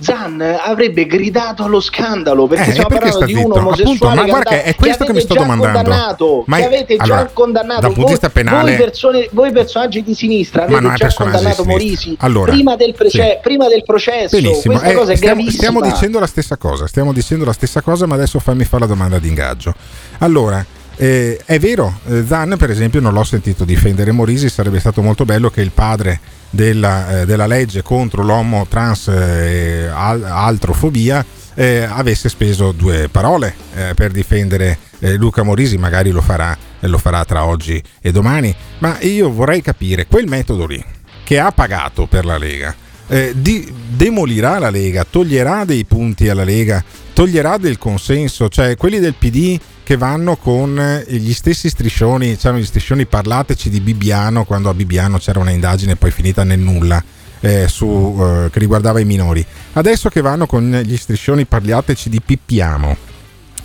[0.03, 3.59] Zan avrebbe gridato allo scandalo perché Eh, stiamo perché parlando di un zitto?
[3.59, 6.43] omosessuale Appunto, ma che, guarda che è questo che mi avete sto domandando.
[6.47, 9.51] Ma che è- avete allora, già condannato dal punto di vista penale- voi, persone- voi
[9.51, 11.63] personaggi di sinistra avete già condannato.
[11.63, 13.37] Morisi Allora, prima, del proce- sì.
[13.41, 16.87] prima del processo Benissimo, questa eh, cosa è stiamo, gravissima stiamo dicendo la stessa cosa,
[16.87, 19.73] stiamo dicendo la stessa cosa, ma adesso fammi fare la domanda di ingaggio.
[20.19, 20.63] Allora,
[21.03, 24.13] eh, è vero, eh, Zan per esempio non l'ho sentito difendere.
[24.13, 26.17] Morisi, sarebbe stato molto bello che il padre
[26.49, 33.53] della, eh, della legge contro l'homo trans e al- altrofobia eh, avesse speso due parole
[33.75, 38.11] eh, per difendere eh, Luca Morisi, magari lo farà, eh, lo farà tra oggi e
[38.13, 40.81] domani, ma io vorrei capire quel metodo lì
[41.25, 42.73] che ha pagato per la Lega
[43.07, 48.99] eh, di- demolirà la Lega, toglierà dei punti alla Lega, toglierà del consenso, cioè quelli
[48.99, 54.45] del PD che vanno con eh, gli stessi striscioni, c'erano gli striscioni parlateci di Bibbiano
[54.45, 57.03] quando a Bibbiano c'era una indagine poi finita nel nulla.
[57.43, 62.21] eh, su, eh, che riguardava i minori adesso che vanno con gli striscioni parlateci di
[62.21, 62.95] Pippiamo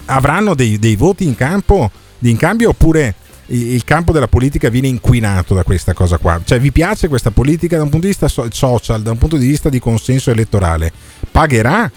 [0.07, 1.89] avranno dei, dei voti in campo
[2.21, 3.15] in cambio oppure
[3.51, 7.77] il campo della politica viene inquinato da questa cosa qua cioè vi piace questa politica
[7.77, 10.93] da un punto di vista so- social da un punto di vista di consenso elettorale
[11.31, 11.91] pagherà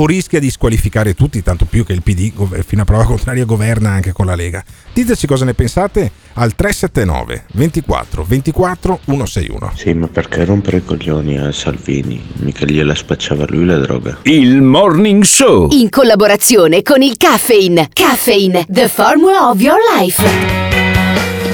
[0.00, 2.32] o rischia di squalificare tutti tanto più che il PD
[2.64, 7.44] fino a prova contraria governa anche con la Lega diteci cosa ne pensate al 379
[7.52, 12.22] 24 24 161 Sì, ma perché rompere i coglioni a Salvini?
[12.34, 14.18] Mica gliela spacciava lui la droga.
[14.22, 15.68] Il Morning Show.
[15.72, 17.88] In collaborazione con il Caffeine.
[17.92, 20.67] Caffeine, the formula of your life.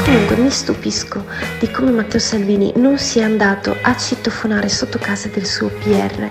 [0.04, 1.24] Comunque mi stupisco
[1.58, 6.28] di come Matteo Salvini non sia andato a citofonare sotto casa del suo PR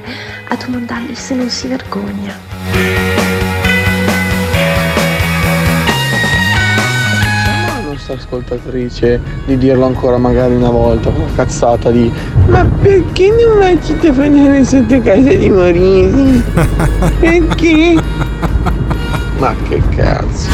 [0.49, 2.37] a domandargli se non si vergogna.
[7.65, 12.11] la nostra ascoltatrice di dirlo ancora magari una volta, una cazzata di
[12.47, 16.43] Ma perché non vai a citofonare sotto casa di Morisi?
[17.19, 17.95] Perché?
[19.39, 20.47] Ma che cazzo.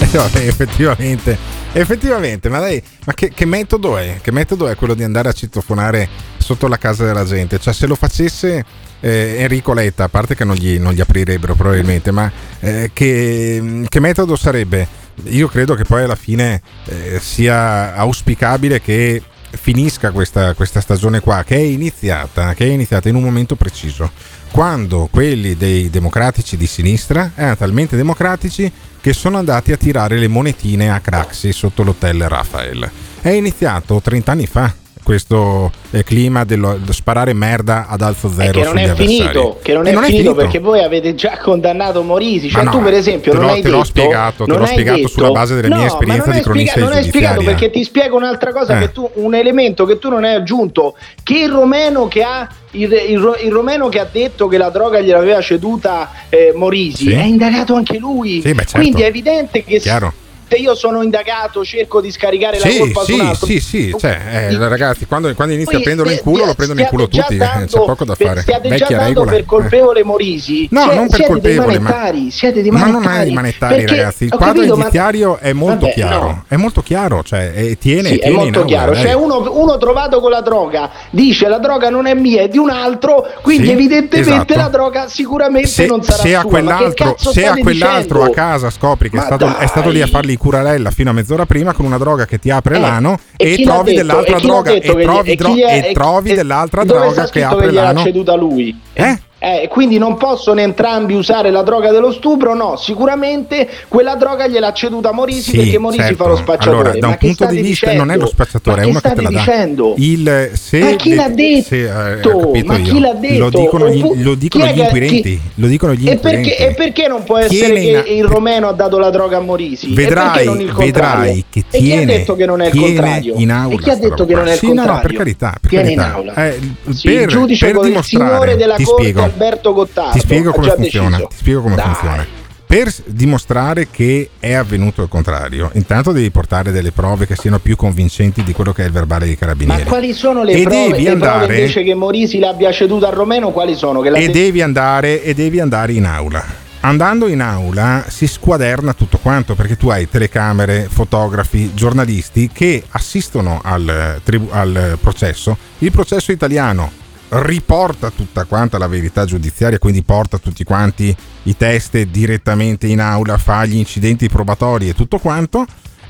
[0.00, 4.18] Eh, vabbè, effettivamente, effettivamente, ma dai, ma che, che metodo è?
[4.22, 6.08] Che metodo è quello di andare a citofonare
[6.38, 7.58] sotto la casa della gente?
[7.58, 8.64] Cioè, se lo facesse
[9.00, 13.84] eh, Enrico Letta, a parte che non gli, non gli aprirebbero probabilmente, ma eh, che,
[13.88, 14.86] che metodo sarebbe?
[15.24, 21.44] Io credo che poi alla fine eh, sia auspicabile che finisca questa, questa stagione qua,
[21.44, 24.10] che è iniziata, che è iniziata in un momento preciso,
[24.54, 30.28] quando quelli dei democratici di sinistra erano talmente democratici che sono andati a tirare le
[30.28, 32.88] monetine a Craxi sotto l'hotel Rafael.
[33.20, 34.72] È iniziato 30 anni fa
[35.04, 39.58] questo eh, clima dello, dello sparare merda ad alzo E zero che non è finito,
[39.62, 42.48] che non E è, finito, perché voi avete già condannato Morisi.
[42.50, 43.86] Cioè, Ma tu, no, per esempio, te non l'ho- hai te l'ho detto.
[43.88, 46.42] spiegato, te non l'ho hai spiegato detto- sulla base delle no, mie esperienze non di
[46.42, 48.80] cronista Non hai spiegato perché ti spiego un'altra cosa, Eh.
[48.80, 52.48] che tu, un elemento che tu non hai aggiunto, che il romeno che ha.
[52.76, 57.12] Il, il il romeno che ha detto che la droga gliel'aveva ceduta eh, Morisi Sì.
[57.12, 58.40] è indagato anche lui.
[58.42, 58.78] Sì, beh, certo.
[58.78, 60.12] Quindi è evidente che Chiaro.
[60.46, 63.46] Se io sono indagato cerco di scaricare la Sì, colpa su un sì, altro.
[63.46, 66.80] sì, sì, cioè, eh, ragazzi, quando, quando inizi Poi a prenderlo in culo, lo prendono
[66.80, 68.40] in culo tutti, già eh, dando- c'è poco da fare.
[68.42, 69.30] Stiate già dando regola.
[69.30, 70.68] per colpevole Morisi.
[70.70, 73.18] No, Sie- non per siete dei colpevole, ma- manettari, siete dei Ma non manettari.
[73.18, 74.24] hai i manettari, Perché- ragazzi.
[74.24, 76.20] Il quadro capito, ma- indiziario è molto Vabbè, chiaro.
[76.26, 76.44] no.
[76.48, 78.92] È molto chiaro, cioè, e tiene, Sì, è tiene in molto aula, chiaro.
[78.92, 79.02] dai.
[79.02, 82.58] Cioè, uno, uno trovato con la droga dice la droga non è mia, è di
[82.58, 84.54] un altro, quindi evidentemente esatto.
[84.56, 86.24] la droga sicuramente non sarà sua.
[86.24, 90.10] Ma se a quell'altro a casa scopri che è Ma stato, è lì a dai.
[90.34, 93.52] Fargli curarella fino a mezz'ora prima con una droga che ti apre Eh, l'ano e
[93.52, 96.84] e, l'ha trovi dell'altra E l'ha droga e trovi, dro- chi è- e trovi dell'altra
[96.84, 98.02] droga che apre l'ano.
[98.02, 98.78] ceduta lui?
[98.92, 99.18] Eh?
[99.44, 102.54] Eh, quindi non possono entrambi usare la droga dello stupro?
[102.54, 106.22] No, sicuramente quella droga gliel'ha ceduta Morisi Sì, perché Morisi certo.
[106.22, 106.76] fa lo spacciatore.
[106.90, 108.04] Allora, da un punto di vista dicendo?
[108.04, 109.38] non è lo spacciatore, è uno che te la dà.
[109.38, 109.94] dicendo?
[109.98, 111.62] Il, se Ma chi l'ha detto?
[111.62, 112.82] se, eh, Ma io.
[112.84, 113.38] chi l'ha detto?
[113.38, 115.20] Lo dicono gli, lo dicono gli inquirenti.
[115.22, 116.48] chi- Lo dicono gli E inquirenti.
[116.48, 119.36] perché, e perché non può essere Tiene che in- il romeno ha dato la droga
[119.36, 119.92] a Morisi?
[119.92, 123.34] Vedrai, vedrai che e chi ha tiene, detto che non è il tiene contrario?
[123.36, 125.02] in aula e chi ha detto che non è il Sì, no, no, contrario?
[125.08, 126.22] per carità, per carità.
[126.46, 126.58] Eh,
[126.94, 130.52] Sì, per, il giudice per il signore della ti corte spiego, Alberto Gottardo ti spiego
[130.52, 131.08] come funziona.
[131.10, 131.28] deciso.
[131.28, 131.84] Ti spiego come Dai.
[131.84, 132.26] funziona.
[132.66, 137.76] Per dimostrare che è avvenuto il contrario, intanto devi portare delle prove che siano più
[137.76, 139.84] convincenti di quello che è il verbale dei Ma carabinieri.
[139.84, 143.12] quali sono le E prove, devi le prove andare- invece che Morisi l'abbia ceduta al
[143.14, 143.50] romeno?
[143.50, 144.02] Quali sono?
[144.02, 146.62] E de- devi andare e devi andare in aula.
[146.80, 153.60] Andando in aula si squaderna tutto quanto perché tu hai telecamere, fotografi, giornalisti che assistono
[153.62, 155.56] al, tribu- al processo.
[155.78, 156.90] Il processo italiano
[157.28, 163.38] riporta tutta quanta la verità giudiziaria, quindi porta tutti quanti i test direttamente in aula,
[163.38, 165.66] fa gli incidenti probatori e tutto quanto.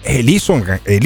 [0.07, 0.63] E lì sono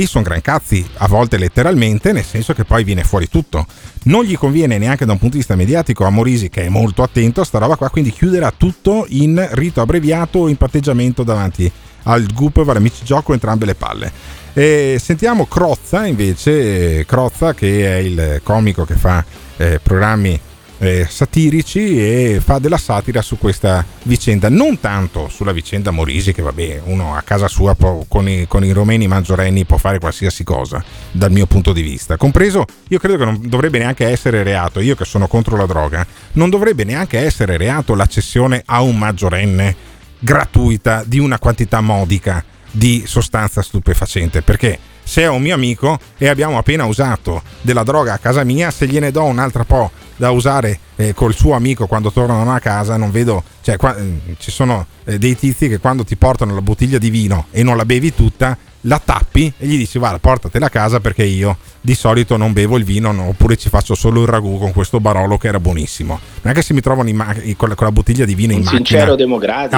[0.06, 3.64] son gran cazzi, a volte letteralmente, nel senso che poi viene fuori tutto.
[4.04, 7.04] Non gli conviene neanche da un punto di vista mediatico a Morisi, che è molto
[7.04, 11.70] attento a sta roba qua, quindi chiuderà tutto in rito abbreviato o in patteggiamento davanti
[12.04, 14.10] al GUP Varamici Gioco entrambe le palle.
[14.52, 19.24] E sentiamo Crozza invece, Crozza che è il comico che fa
[19.58, 20.40] eh, programmi
[20.78, 26.42] eh, satirici e fa della satira su questa vicenda, non tanto sulla vicenda Morisi, che
[26.42, 30.44] vabbè, uno a casa sua può- con, i, con i romeni maggiorenni può fare qualsiasi
[30.44, 32.16] cosa, dal mio punto di vista.
[32.16, 36.06] Compreso, io credo che non dovrebbe neanche essere reato, io che sono contro la droga,
[36.32, 39.76] non dovrebbe neanche essere reato la cessione a un maggiorenne
[40.20, 46.28] gratuita di una quantità modica di sostanza stupefacente, perché se è un mio amico e
[46.28, 50.78] abbiamo appena usato della droga a casa mia, se gliene do un'altra po' da usare
[50.96, 54.84] eh, col suo amico quando tornano a casa, non vedo, cioè qua, eh, ci sono
[55.04, 58.14] eh, dei tizi che quando ti portano la bottiglia di vino e non la bevi
[58.14, 62.52] tutta, la tappi e gli dici guarda portatela a casa perché io di solito non
[62.52, 65.58] bevo il vino no, oppure ci faccio solo il ragù con questo barolo che era
[65.58, 66.20] buonissimo.
[66.42, 68.60] Non è che se mi trovano ma- con, la, con la bottiglia di vino Un
[68.60, 69.00] in macchina.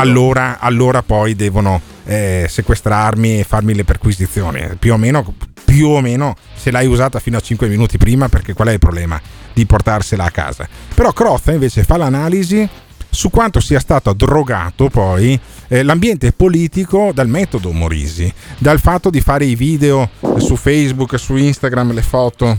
[0.00, 4.76] allora, allora poi devono eh, sequestrarmi e farmi le perquisizioni.
[4.78, 5.34] Più o meno
[5.64, 8.80] più o meno se l'hai usata fino a 5 minuti prima perché qual è il
[8.80, 9.20] problema
[9.52, 10.68] di portarsela a casa?
[10.94, 12.68] Però Crozza invece fa l'analisi
[13.10, 19.20] su quanto sia stato drogato poi eh, l'ambiente politico dal metodo Morisi, dal fatto di
[19.20, 22.58] fare i video su Facebook, su Instagram, le foto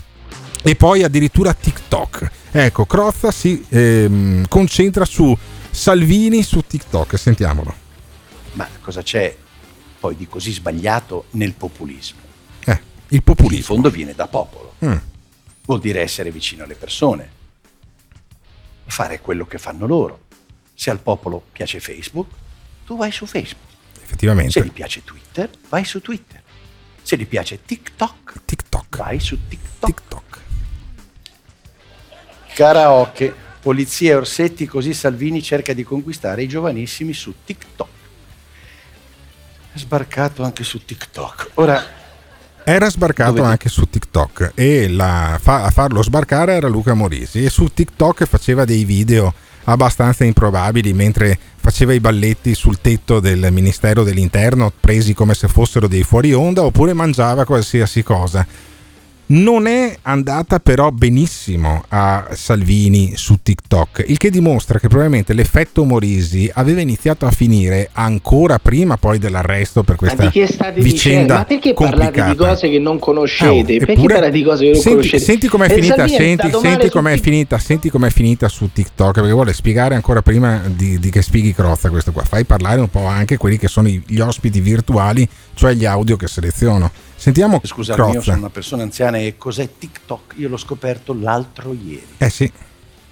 [0.61, 2.31] e poi addirittura TikTok.
[2.51, 5.35] Ecco, Crozza si ehm, concentra su
[5.69, 7.73] Salvini su TikTok, sentiamolo.
[8.53, 9.35] Ma cosa c'è
[9.99, 12.19] poi di così sbagliato nel populismo?
[12.65, 13.57] Eh, il populismo.
[13.57, 14.73] In fondo viene da popolo.
[14.85, 14.97] Mm.
[15.65, 17.39] Vuol dire essere vicino alle persone.
[18.85, 20.19] Fare quello che fanno loro.
[20.81, 22.27] Se al popolo piace Facebook,
[22.87, 23.69] tu vai su Facebook.
[24.01, 24.49] Effettivamente.
[24.53, 26.41] Se gli piace Twitter, vai su Twitter.
[27.03, 28.97] Se gli piace TikTok, TikTok.
[28.97, 30.39] vai su TikTok.
[32.55, 37.89] Karaoke, polizia e Orsetti, così Salvini cerca di conquistare i giovanissimi su TikTok.
[39.73, 41.51] È sbarcato anche su TikTok.
[41.55, 41.99] Ora,
[42.63, 47.43] Era sbarcato Dove- anche su TikTok e la- fa- a farlo sbarcare era Luca Morisi
[47.45, 49.31] e su TikTok faceva dei video
[49.65, 55.87] abbastanza improbabili mentre faceva i balletti sul tetto del Ministero dell'Interno presi come se fossero
[55.87, 58.45] dei fuori onda oppure mangiava qualsiasi cosa.
[59.33, 65.85] Non è andata però benissimo a Salvini su TikTok, il che dimostra che probabilmente l'effetto
[65.85, 70.81] Morisi aveva iniziato a finire ancora prima poi dell'arresto per questa state dicendo?
[70.83, 72.49] vicenda Ma perché parlate di complicata.
[72.49, 73.77] cose che non Ah, conoscete?
[73.77, 75.23] perché eppure- parlate di cose che non senti, conoscete?
[75.23, 79.13] Senti com'è E finita, Salvini è senti, senti com'è finita, senti com'è finita su TikTok,
[79.13, 82.23] perché vuole spiegare ancora prima di, di che spieghi Crozza questo qua.
[82.25, 86.27] Fai parlare un po' anche quelli che sono gli ospiti virtuali, cioè gli audio che
[86.27, 86.91] seleziono.
[87.21, 88.21] Sentiamo scusami, io Crozza.
[88.21, 90.33] sono una persona anziana e cos'è TikTok?
[90.37, 92.07] Io l'ho scoperto l'altro ieri.
[92.17, 92.51] Eh sì,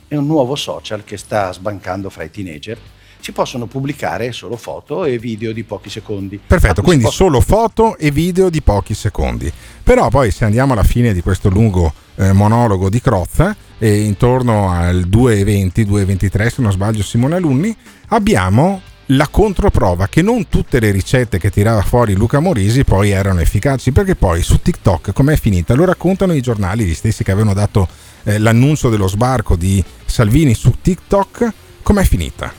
[0.07, 2.79] È un nuovo social che sta sbancando fra i teenager
[3.19, 6.39] si possono pubblicare solo foto e video di pochi secondi.
[6.43, 9.51] Perfetto, Ma quindi si possono- solo foto e video di pochi secondi.
[9.83, 14.71] Però poi se andiamo alla fine di questo lungo eh, monologo di Crozza, e intorno
[14.71, 17.75] al 2.20, 2.23 se non sbaglio Simone Alunni,
[18.07, 23.39] abbiamo la controprova che non tutte le ricette che tirava fuori Luca Morisi poi erano
[23.39, 25.73] efficaci, perché poi su TikTok com'è finita?
[25.73, 27.87] Lo raccontano i giornali, gli stessi che avevano dato
[28.23, 32.53] eh, l'annuncio dello sbarco di Salvini su TikTok, com'è finita?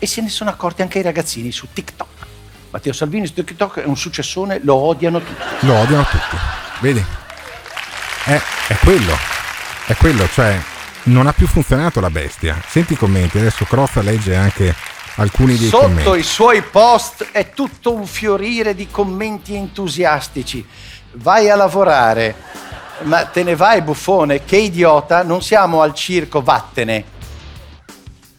[0.00, 2.26] E se ne sono accorti anche i ragazzini su TikTok.
[2.70, 5.66] Matteo Salvini su TikTok è un successone, lo odiano tutti.
[5.66, 6.36] Lo odiano tutti.
[6.80, 7.04] Vedi?
[8.24, 9.16] È, è quello.
[9.86, 10.60] È quello, cioè
[11.08, 12.60] non ha più funzionato la bestia.
[12.66, 14.74] Senti i commenti, adesso Crozza legge anche
[15.16, 16.18] alcuni dei Sotto commenti.
[16.18, 20.64] i suoi post è tutto un fiorire di commenti entusiastici.
[21.14, 22.34] Vai a lavorare,
[23.02, 27.16] ma te ne vai buffone, che idiota, non siamo al circo, vattene.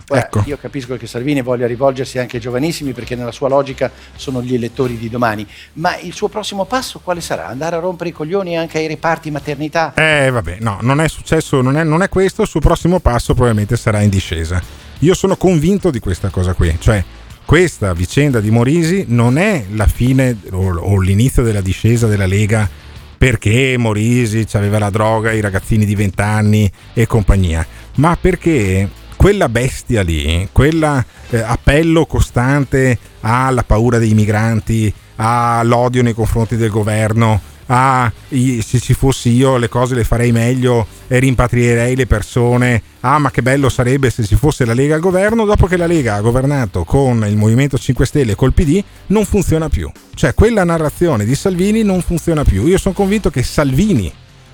[0.09, 0.43] Ora, Ecco.
[0.45, 4.55] Io capisco che Salvini voglia rivolgersi anche ai giovanissimi perché nella sua logica sono gli
[4.55, 7.47] elettori di domani, ma il suo prossimo passo quale sarà?
[7.47, 9.93] Andare a rompere i coglioni anche ai reparti maternità?
[9.93, 13.33] Eh vabbè, no, non è successo, non è, non è questo, il suo prossimo passo
[13.33, 14.61] probabilmente sarà in discesa.
[14.99, 17.03] Io sono convinto di questa cosa qui, cioè
[17.45, 22.69] questa vicenda di Morisi non è la fine o, o l'inizio della discesa della Lega
[23.17, 28.87] perché Morisi aveva la droga, i ragazzini di 20 anni e compagnia, ma perché
[29.19, 38.09] quella bestia lì, quell'appello costante alla paura dei migranti, all'odio nei confronti del governo, a
[38.29, 43.29] se ci fossi io le cose le farei meglio e rimpatrierei le persone, ah ma
[43.29, 46.21] che bello sarebbe se ci fosse la Lega al governo, dopo che la Lega ha
[46.21, 49.91] governato con il Movimento 5 Stelle e col PD non funziona più.
[50.13, 52.65] Cioè quella narrazione di Salvini non funziona più.
[52.67, 54.09] Io sono convinto che Salvini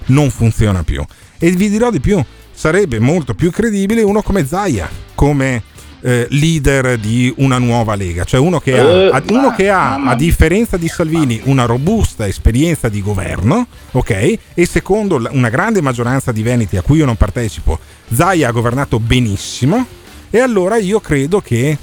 [0.08, 1.06] non funziona più.
[1.38, 2.20] E vi dirò di più,
[2.56, 5.62] sarebbe molto più credibile uno come Zaia, come
[6.02, 10.16] eh, leader di una nuova Lega, cioè uno che, Eh, ha, uno che ha, a
[10.16, 14.38] differenza di Salvini, una robusta esperienza di governo, ok?
[14.54, 17.80] E secondo una grande maggioranza di Veneti a cui io non partecipo,
[18.14, 19.86] Zaia ha governato benissimo
[20.30, 21.78] e allora io credo che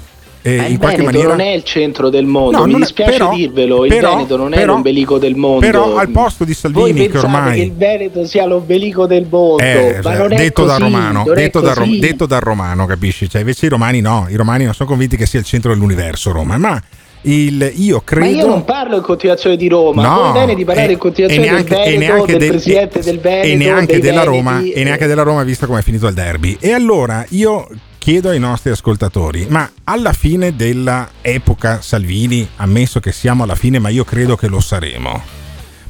[0.45, 1.35] eh, Ma in il qualche Veneto maniera...
[1.35, 4.35] non è il centro del mondo, No, mi è- dispiace però- dirvelo, il però- Veneto
[4.37, 5.59] non è però- l'ombelico del mondo.
[5.61, 7.55] Però al posto di Salvini che ormai...
[7.55, 11.23] che il Veneto sia l'ombelico del mondo, Eh, ma non è detto, da così, romano,
[11.25, 11.99] non è detto, da ro- così.
[11.99, 13.29] detto dal romano, capisci?
[13.29, 16.31] Cioè, invece i romani no, i romani non sono convinti che sia il centro dell'universo
[16.31, 16.81] Roma, ma
[17.25, 18.25] il, io credo...
[18.25, 21.47] Ma io non parlo in continuazione di Roma, No, bene di parlare e- in continuazione
[21.49, 25.07] neanche- del Veneto, del, del- presidente del Veneto, e neanche della Veneti, Roma e neanche
[25.07, 27.65] della Roma visto come è finito il derby e allora io
[28.03, 33.79] chiedo ai nostri ascoltatori ma alla fine della epoca Salvini ammesso che siamo alla fine
[33.79, 35.21] ma io credo che lo saremo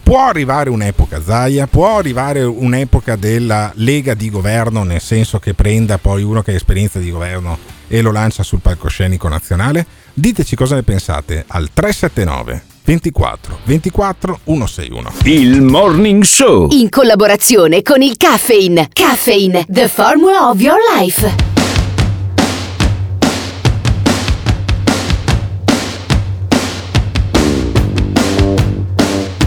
[0.04, 5.98] può arrivare un'epoca Zaia può arrivare un'epoca della lega di governo nel senso che prenda
[5.98, 7.58] poi uno che ha esperienza di governo
[7.88, 9.84] e lo lancia sul palcoscenico nazionale
[10.14, 16.68] diteci cosa ne pensate al 379 24 24 161 Il Morning Show.
[16.72, 18.90] In collaborazione con il Caffeine.
[18.92, 21.53] Caffeine, the formula of your life.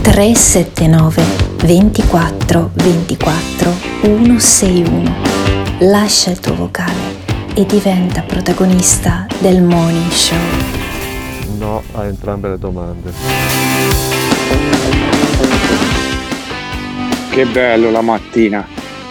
[0.09, 1.21] 379
[1.57, 5.15] 24 24 161.
[5.79, 7.17] Lascia il tuo vocale
[7.53, 10.37] e diventa protagonista del Morning Show.
[11.57, 13.11] No a entrambe le domande.
[17.29, 18.65] Che bello la mattina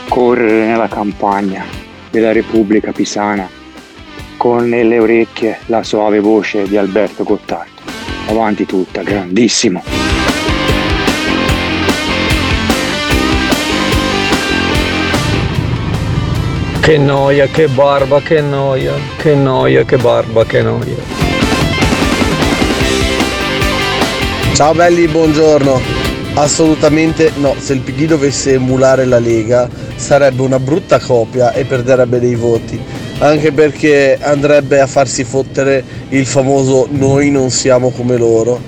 [0.08, 1.64] correre nella campagna
[2.10, 3.46] della Repubblica Pisana
[4.38, 7.82] con nelle orecchie la soave voce di Alberto Gottardo.
[8.28, 10.35] Avanti tutta, grandissimo.
[16.86, 20.94] Che noia, che barba, che noia, che noia, che barba, che noia.
[24.54, 25.80] Ciao belli, buongiorno.
[26.34, 32.20] Assolutamente no, se il PD dovesse emulare la Lega sarebbe una brutta copia e perderebbe
[32.20, 32.80] dei voti,
[33.18, 38.60] anche perché andrebbe a farsi fottere il famoso noi non siamo come loro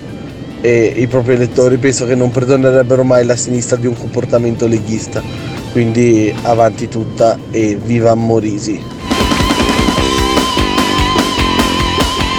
[0.60, 5.57] e i propri elettori penso che non perdonerebbero mai la sinistra di un comportamento leghista.
[5.72, 8.82] Quindi avanti tutta e viva Morisi.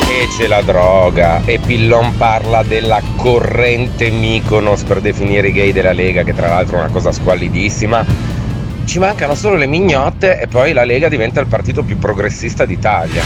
[0.09, 1.41] E c'è la droga.
[1.45, 6.77] E Pillon parla della corrente Mykonos per definire i gay della Lega, che tra l'altro
[6.77, 8.05] è una cosa squallidissima.
[8.83, 13.21] Ci mancano solo le mignotte e poi la Lega diventa il partito più progressista d'Italia.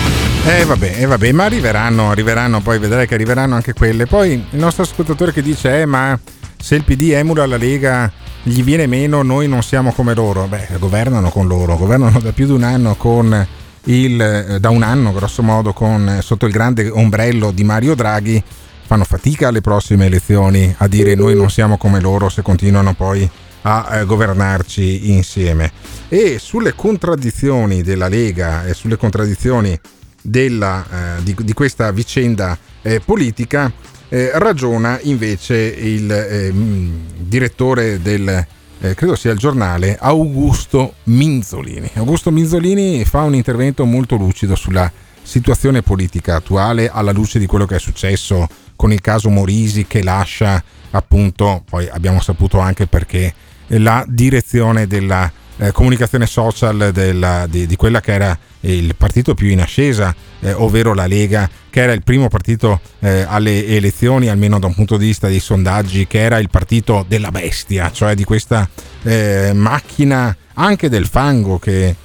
[0.46, 4.06] Eh vabbè, eh, vabbè, ma arriveranno, arriveranno, poi vedrai che arriveranno anche quelle.
[4.06, 6.20] Poi il nostro ascoltatore che dice, eh ma
[6.60, 8.12] se il PD emula la Lega
[8.44, 10.48] gli viene meno, noi non siamo come loro.
[10.48, 13.48] Beh, governano con loro, governano da più di un anno con
[13.86, 17.96] il, eh, da un anno, grosso modo, con, eh, sotto il grande ombrello di Mario
[17.96, 18.44] Draghi,
[18.86, 23.30] fanno fatica alle prossime elezioni a dire noi non siamo come loro se continuano poi
[23.64, 25.72] a eh, governarci insieme.
[26.10, 29.80] E sulle contraddizioni della Lega e sulle contraddizioni
[30.22, 30.86] della,
[31.18, 33.72] eh, di, di, questa vicenda eh, politica
[34.10, 38.46] eh, ragiona invece il ehm, direttore del
[38.82, 41.90] eh, credo sia il giornale Augusto Minzolini.
[41.94, 44.92] Augusto Minzolini fa un intervento molto lucido sulla
[45.22, 48.46] situazione politica attuale alla luce di quello che è successo
[48.76, 53.34] con il caso Morisi che lascia appunto, poi abbiamo saputo anche perché
[53.68, 58.38] la direzione della eh, comunicazione social della, di, di, quella che era
[58.72, 63.26] il partito più in ascesa, eh, ovvero la Lega, che era il primo partito eh,
[63.28, 67.32] alle elezioni, almeno da un punto di vista dei sondaggi, che era il partito della
[67.32, 68.68] bestia, cioè di questa
[69.04, 71.96] eh, macchina anche del fango che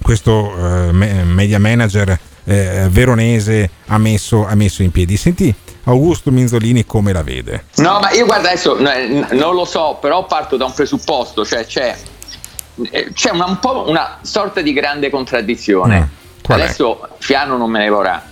[0.00, 5.16] questo eh, media manager eh, veronese ha messo, ha messo in piedi.
[5.16, 7.64] Senti Augusto Minzolini come la vede?
[7.76, 11.96] No, ma io guarda adesso non lo so, però parto da un presupposto, cioè c'è
[13.12, 15.98] c'è una, un po' una sorta di grande contraddizione.
[16.00, 17.08] Mm, Adesso?
[17.18, 18.26] Fiano non me ne vorrà,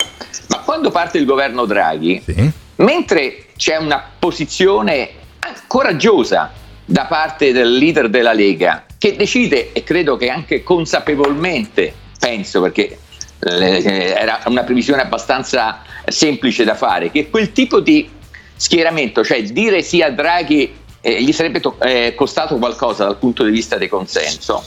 [0.48, 2.50] ma quando parte il governo Draghi, sì.
[2.76, 5.10] mentre c'è una posizione
[5.66, 6.50] coraggiosa
[6.84, 12.98] da parte del leader della Lega che decide, e credo che anche consapevolmente, penso perché
[13.38, 18.08] eh, era una previsione abbastanza semplice da fare, che quel tipo di
[18.56, 23.44] schieramento, cioè dire sì a Draghi eh, gli sarebbe to- eh, costato qualcosa dal punto
[23.44, 24.62] di vista del consenso.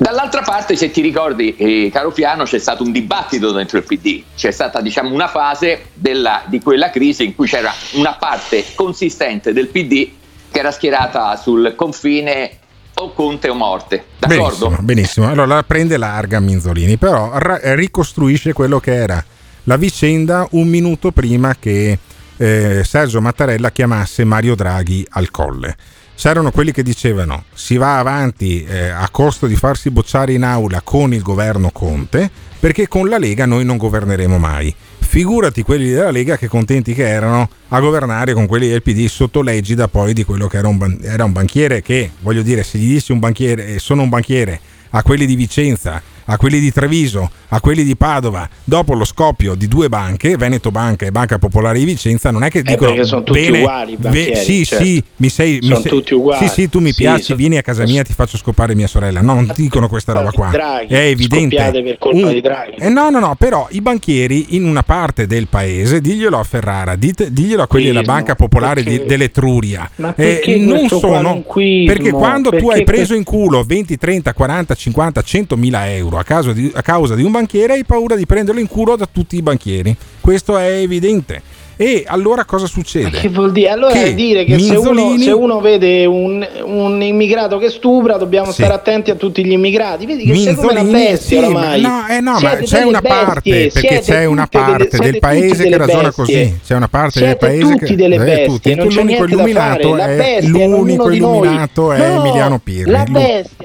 [0.00, 4.22] Dall'altra parte, se ti ricordi, eh, caro Fiano, c'è stato un dibattito dentro il PD,
[4.36, 9.52] c'è stata diciamo, una fase della, di quella crisi in cui c'era una parte consistente
[9.52, 10.08] del PD
[10.52, 12.58] che era schierata sul confine
[12.94, 14.04] o Conte o morte.
[14.18, 14.66] D'accordo?
[14.66, 15.28] Benissimo, benissimo.
[15.28, 19.24] Allora la prende larga Minzolini, però ra- ricostruisce quello che era
[19.64, 21.98] la vicenda un minuto prima che
[22.38, 25.76] eh, Sergio Mattarella chiamasse Mario Draghi al colle.
[26.16, 30.80] C'erano quelli che dicevano si va avanti eh, a costo di farsi bocciare in aula
[30.82, 32.28] con il governo Conte
[32.58, 34.74] perché con la Lega noi non governeremo mai.
[34.98, 39.42] Figurati quelli della Lega che contenti che erano a governare con quelli del PD sotto
[39.42, 42.78] l'egida poi di quello che era un, ban- era un banchiere che, voglio dire, se
[42.78, 44.60] gli dissi un banchiere, eh, sono un banchiere
[44.90, 49.54] a quelli di Vicenza a quelli di Treviso, a quelli di Padova, dopo lo scoppio
[49.54, 52.90] di due banche, Veneto Banca e Banca Popolare di Vicenza, non è che eh dicono
[52.90, 54.84] perché sono tutti bene, uguali, ve, sì, certo.
[54.84, 56.46] sì, mi sei, sono mi sei, tutti uguali.
[56.46, 58.86] Sì, sì, tu mi sì, piaci, sono, vieni a casa mia, ti faccio scopare mia
[58.86, 59.22] sorella.
[59.22, 60.48] No, non dicono questa roba qua.
[60.50, 61.56] Draghi, è evidente.
[61.82, 62.76] per colpa Un, di Draghi.
[62.76, 66.94] Eh, no, no, no, però i banchieri in una parte del paese, diglielo a Ferrara,
[66.94, 69.88] dite, diglielo a quelli della Banca Popolare perché, di, dell'Etruria.
[69.96, 71.42] Ma eh, non sono
[71.86, 76.17] perché quando perché tu hai preso in culo 20, 30, 40, 50, 100 mila euro
[76.26, 79.36] a, di, a causa di un banchiere, hai paura di prenderlo in culo da tutti
[79.36, 79.96] i banchieri.
[80.20, 81.42] Questo è evidente.
[81.80, 83.10] E allora cosa succede?
[83.20, 83.68] Che vuol dire?
[83.68, 85.20] Allora che dire che Minzolini...
[85.22, 88.54] se, uno, se uno vede un, un, immigrato che stupra, dobbiamo Sì.
[88.62, 90.04] stare attenti a tutti gli immigrati.
[90.04, 91.80] Vedi che Minzolini, bestia sì, oramai.
[91.80, 94.96] ma- no, eh no, ma c'è una parte bestie, perché siete c'è una delle- parte
[94.98, 96.58] del paese che ragiona così.
[96.66, 98.74] C'è una parte del paese tutti che delle eh, bestie, tutti.
[98.74, 102.92] non l'unico illuminato è bestia l'unico illuminato è No, Emiliano Pirri.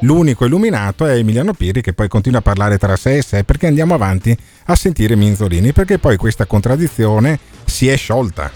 [0.02, 3.66] L'unico illuminato è Emiliano Pirri che poi continua a parlare tra sé e sé perché
[3.66, 7.40] andiamo avanti a sentire Minzolini perché poi questa contraddizione
[7.74, 8.52] si è sciolta.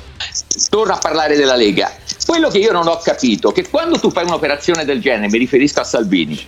[0.70, 1.91] torno a parlare della Lega.
[2.24, 5.39] Quello che io non ho capito è che quando tu fai un'operazione del genere, mi
[5.39, 6.39] riferisco a Salvini,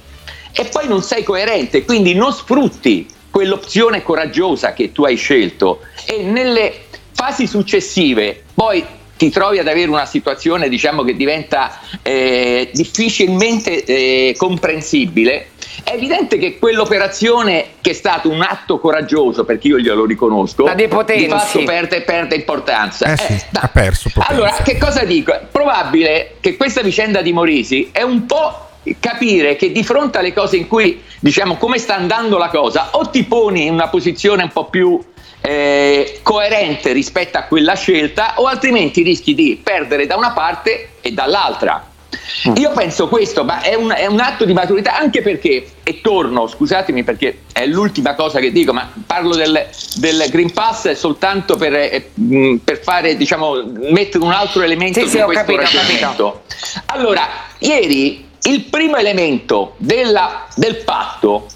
[0.51, 6.21] e poi non sei coerente, quindi non sfrutti quell'opzione coraggiosa che tu hai scelto e
[6.23, 8.85] nelle fasi successive poi
[9.19, 15.49] ti trovi ad avere una situazione diciamo che diventa eh, difficilmente eh, comprensibile
[15.83, 21.25] è evidente che quell'operazione che è stato un atto coraggioso perché io glielo riconosco depotenzi.
[21.25, 24.31] di fatto perde, perde importanza Eh sì, Eh, ha perso potenza.
[24.33, 25.33] allora, che cosa dico?
[25.33, 28.67] È probabile che questa vicenda di Morisi è un po'
[29.01, 33.09] capire che di fronte alle cose in cui diciamo come sta andando la cosa, o
[33.09, 34.97] ti poni in una posizione un po' più
[35.41, 41.11] eh, coerente rispetto a quella scelta, o altrimenti rischi di perdere da una parte e
[41.11, 41.85] dall'altra.
[42.55, 46.47] Io penso questo, ma è un, è un atto di maturità anche perché, e torno,
[46.47, 51.73] scusatemi perché è l'ultima cosa che dico, ma parlo del, del Green Pass soltanto per,
[51.75, 56.43] eh, mh, per fare, diciamo, mettere un altro elemento Sì, di sì, questo capito, ragionamento.
[56.85, 57.27] Allora,
[57.59, 61.47] ieri il primo elemento della- del patto,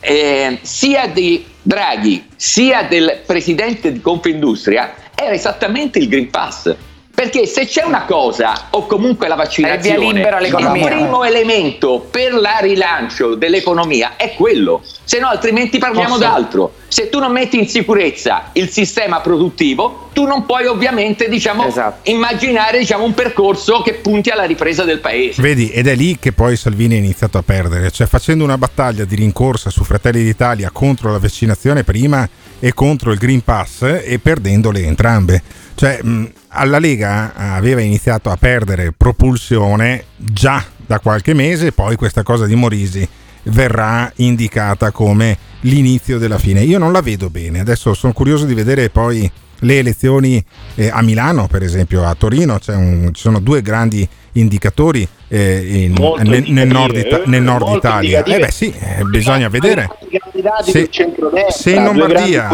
[0.00, 6.72] eh, sia di Draghi sia del presidente di Confindustria, era esattamente il Green Pass.
[7.16, 13.34] Perché se c'è una cosa, o comunque la vaccinazione, il primo elemento per la rilancio
[13.34, 16.20] dell'economia è quello, se no altrimenti parliamo sì.
[16.20, 16.74] d'altro.
[16.88, 22.10] Se tu non metti in sicurezza il sistema produttivo, tu non puoi ovviamente diciamo, Esatto.
[22.10, 25.40] immaginare diciamo, un percorso che punti alla ripresa del paese.
[25.40, 29.06] Vedi, ed è lì che poi Salvini ha iniziato a perdere, cioè facendo una battaglia
[29.06, 34.18] di rincorsa su Fratelli d'Italia contro la vaccinazione prima e contro il Green Pass e
[34.18, 35.42] perdendole entrambe.
[35.74, 42.22] Cioè, mh, alla Lega aveva iniziato a perdere propulsione già da qualche mese, poi questa
[42.22, 43.06] cosa di Morisi
[43.44, 46.62] verrà indicata come l'inizio della fine.
[46.62, 49.30] Io non la vedo bene, adesso sono curioso di vedere poi
[49.60, 50.42] le elezioni
[50.74, 55.94] eh, a Milano, per esempio, a Torino, un- ci sono due grandi indicatori eh, in-
[56.22, 58.22] nel, nel nord, Ita- nel nord Italia.
[58.24, 59.88] Eh beh sì, eh, bisogna vedere.
[60.64, 60.88] Se-
[61.48, 62.48] Se in Lombardia,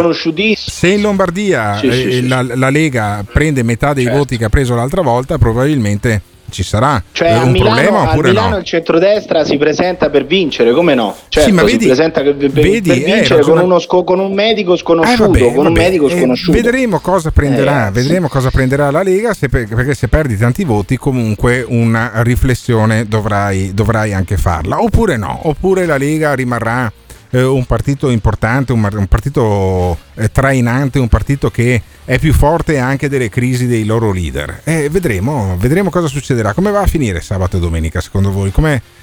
[0.57, 4.19] se in Lombardia Sì, sì, eh, sì, la, la Lega prende metà dei Certo.
[4.19, 6.23] voti che ha preso l'altra volta, probabilmente
[6.53, 8.57] ci sarà Cioè eh, a un Milano, problema a oppure Milano no.
[8.59, 11.17] il centrodestra si presenta per vincere, come no?
[11.29, 13.79] Certo, Sì, ma si vedi- presenta per, per- vedi, per eh, vincere ragiona- con, uno
[13.81, 16.53] sco- con un medico Eh, sconosciuto, vabbè, con un vabbè, medico eh, sconosciuto.
[16.57, 20.65] vedremo cosa prenderà, Eh, vedremo cosa prenderà la Lega, se per- perché se perdi tanti
[20.65, 26.93] voti comunque una riflessione dovrai, dovrai anche farla, oppure no, oppure la Lega rimarrà
[27.33, 32.79] eh, un partito importante, un, un partito eh, trainante, un partito che è più forte
[32.79, 34.61] anche delle crisi dei loro leader.
[34.65, 38.53] Eh, vedremo, vedremo cosa succederà, come va a finire sabato e domenica secondo voi,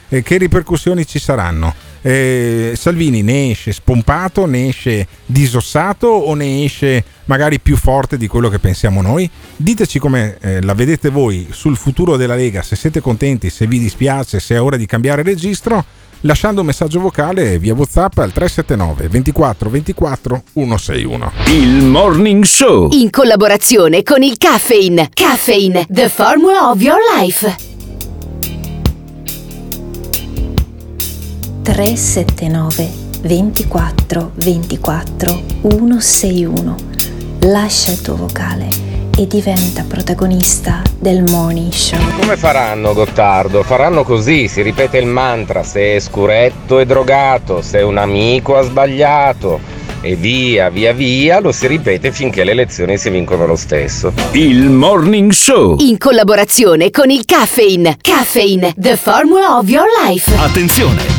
[0.09, 1.73] eh, che ripercussioni ci saranno.
[2.01, 8.27] Eh, Salvini ne esce spompato, ne esce disossato o ne esce magari più forte di
[8.27, 9.30] quello che pensiamo noi?
[9.55, 13.80] Diteci come eh, la vedete voi sul futuro della Lega, se siete contenti, se vi
[13.80, 15.84] dispiace, se è ora di cambiare registro,
[16.22, 21.32] lasciando un messaggio vocale via WhatsApp al 379 24 24 161.
[21.47, 22.89] Il Morning Show.
[22.91, 25.09] In collaborazione con il Caffeine.
[25.13, 27.55] Caffeine, the formula of your life.
[31.61, 32.89] 379
[33.22, 36.76] 24 24 161.
[37.41, 41.99] Lascia il tuo vocale e diventa protagonista del Morning Show.
[42.22, 43.63] Come faranno Gottardo?
[43.63, 48.61] Faranno così, si ripete il mantra, se è scuretto e drogato, se un amico ha
[48.61, 49.59] sbagliato
[49.99, 54.13] e via via via lo si ripete finché le elezioni si vincono lo stesso.
[54.32, 55.76] Il Morning Show.
[55.80, 57.97] In collaborazione con il Caffeine.
[57.99, 60.34] Caffeine, the formula of your life.
[60.38, 61.18] Attenzione!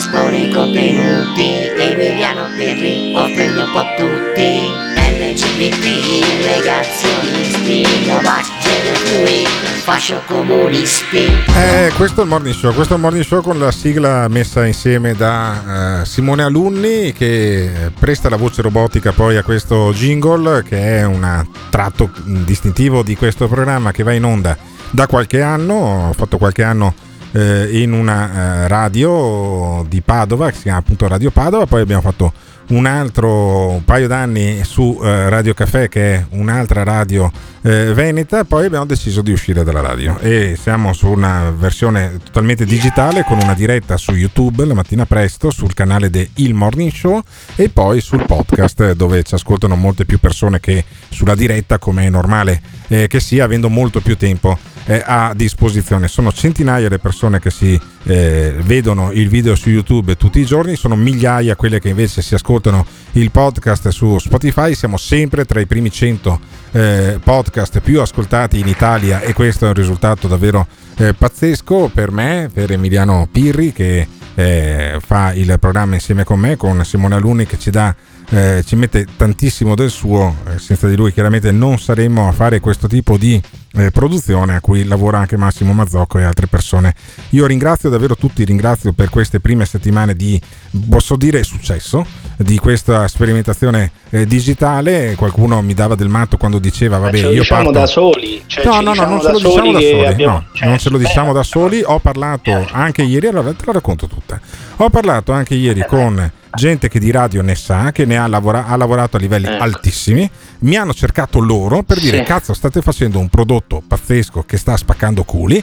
[0.00, 1.68] Espone i contenuti.
[1.76, 4.88] Emiliano Pirri offende un po' tutti.
[5.10, 9.48] LGBT, negazionisti, fluid,
[9.82, 11.26] fascio comunisti.
[11.54, 14.64] Eh, questo è il morning show, questo è il morning show con la sigla messa
[14.64, 20.98] insieme da eh, Simone Alunni che presta la voce robotica poi a questo jingle che
[20.98, 24.56] è un tratto distintivo di questo programma che va in onda
[24.90, 26.94] da qualche anno, ho fatto qualche anno
[27.32, 32.02] eh, in una eh, radio di Padova che si chiama appunto Radio Padova, poi abbiamo
[32.02, 32.32] fatto
[32.70, 37.30] un altro un paio d'anni su eh, Radio Caffè che è un'altra radio
[37.62, 40.18] eh, veneta poi abbiamo deciso di uscire dalla radio.
[40.20, 45.50] E siamo su una versione totalmente digitale con una diretta su YouTube la mattina presto
[45.50, 47.20] sul canale de Il Morning Show
[47.56, 52.08] e poi sul podcast dove ci ascoltano molte più persone che sulla diretta come è
[52.08, 56.08] normale eh, che sia avendo molto più tempo eh, a disposizione.
[56.08, 60.76] Sono centinaia le persone che si eh, vedono il video su YouTube tutti i giorni
[60.76, 65.66] sono migliaia quelle che invece si ascoltano il podcast su Spotify siamo sempre tra i
[65.66, 66.40] primi 100
[66.72, 72.10] eh, podcast più ascoltati in Italia e questo è un risultato davvero eh, pazzesco per
[72.10, 74.06] me, per Emiliano Pirri che
[74.40, 77.94] eh, fa il programma insieme con me, con Simone Alunni che ci dà
[78.30, 82.60] eh, ci mette tantissimo del suo, eh, senza di lui chiaramente non saremmo a fare
[82.60, 83.40] questo tipo di
[83.72, 86.94] eh, produzione a cui lavora anche Massimo Mazzocco e altre persone.
[87.30, 90.40] Io ringrazio davvero tutti, ringrazio per queste prime settimane di,
[90.88, 92.06] posso dire, successo
[92.42, 95.14] di questa sperimentazione eh, digitale.
[95.14, 97.78] Qualcuno mi dava del matto quando diceva, vabbè, io diciamo parto...
[97.78, 98.42] da soli.
[98.46, 100.06] Cioè, no, no, no, diciamo non ce lo diciamo da soli.
[100.06, 101.82] abbiamo- no, cioè, non ce lo diciamo da soli.
[101.84, 104.40] Ho parlato anche ieri, allora te la racconto tutta.
[104.76, 108.66] Ho parlato anche ieri con gente che di radio ne sa, che ne ha, lavora-
[108.66, 110.28] ha lavorato a livelli altissimi.
[110.60, 112.22] Mi hanno cercato loro per dire: Sì.
[112.24, 115.62] Cazzo, state facendo un prodotto pazzesco che sta spaccando culi.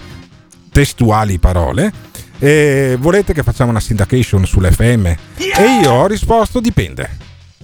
[0.71, 1.91] Testuali parole.
[2.39, 5.05] Eh, volete che facciamo una syndication sull'FM?
[5.37, 7.09] E io ho risposto dipende.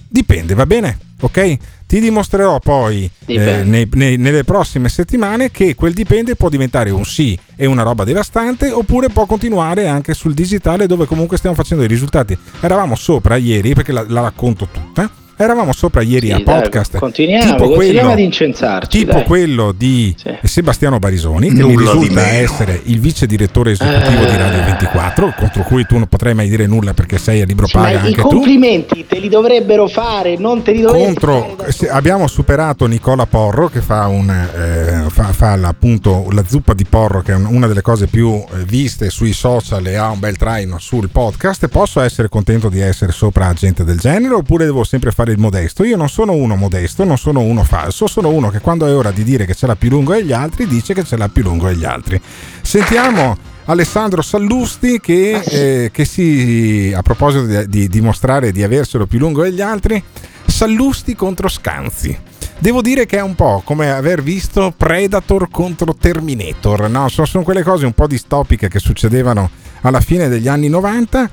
[0.08, 0.98] Dipende, va bene?
[1.20, 1.56] Ok?
[1.86, 7.04] Ti dimostrerò poi eh, nei- nei- nelle prossime settimane che quel dipende può diventare un
[7.04, 11.84] sì e una roba devastante oppure può continuare anche sul digitale dove comunque stiamo facendo
[11.84, 12.36] i risultati.
[12.60, 15.08] Eravamo sopra ieri perché la, la racconto tutta.
[15.36, 16.98] Eravamo sopra ieri a dai, podcast.
[16.98, 18.98] continuiamo, tipo continuiamo quello- ad incensarci.
[18.98, 19.24] tipo dai.
[19.24, 24.36] quello di Sebastiano Barisoni, che mi Nulla di risulta essere il vice direttore esecutivo di
[24.36, 27.76] Radio 24, contro cui tu non potrai mai dire nulla perché sei a libro Sì,
[27.76, 28.28] ma paga i anche tu.
[28.28, 31.04] complimenti te li dovrebbero fare, non te li dovrebbero
[31.36, 36.44] Contro, se- abbiamo superato Nicola Porro che fa, un, eh, fa, fa la, appunto la
[36.46, 39.96] zuppa di porro che è un- una delle cose più eh, viste sui social e
[39.96, 44.34] ha un bel traino sul podcast posso essere contento di essere sopra gente del genere
[44.34, 48.06] oppure devo sempre fare il modesto io non sono uno modesto non sono uno falso
[48.06, 50.66] sono uno che quando è ora di dire che ce l'ha più lungo degli altri
[50.66, 52.20] dice che ce l'ha più lungo degli altri
[52.62, 59.18] sentiamo Alessandro Sallusti che, eh, che si a proposito di, di dimostrare di avercelo più
[59.18, 60.02] lungo degli altri
[60.46, 66.88] Sallusti contro Scanzi Devo dire che è un po' come aver visto Predator contro Terminator,
[66.88, 67.08] no?
[67.08, 69.50] sono, sono quelle cose un po' distopiche che succedevano
[69.82, 71.30] alla fine degli anni 90.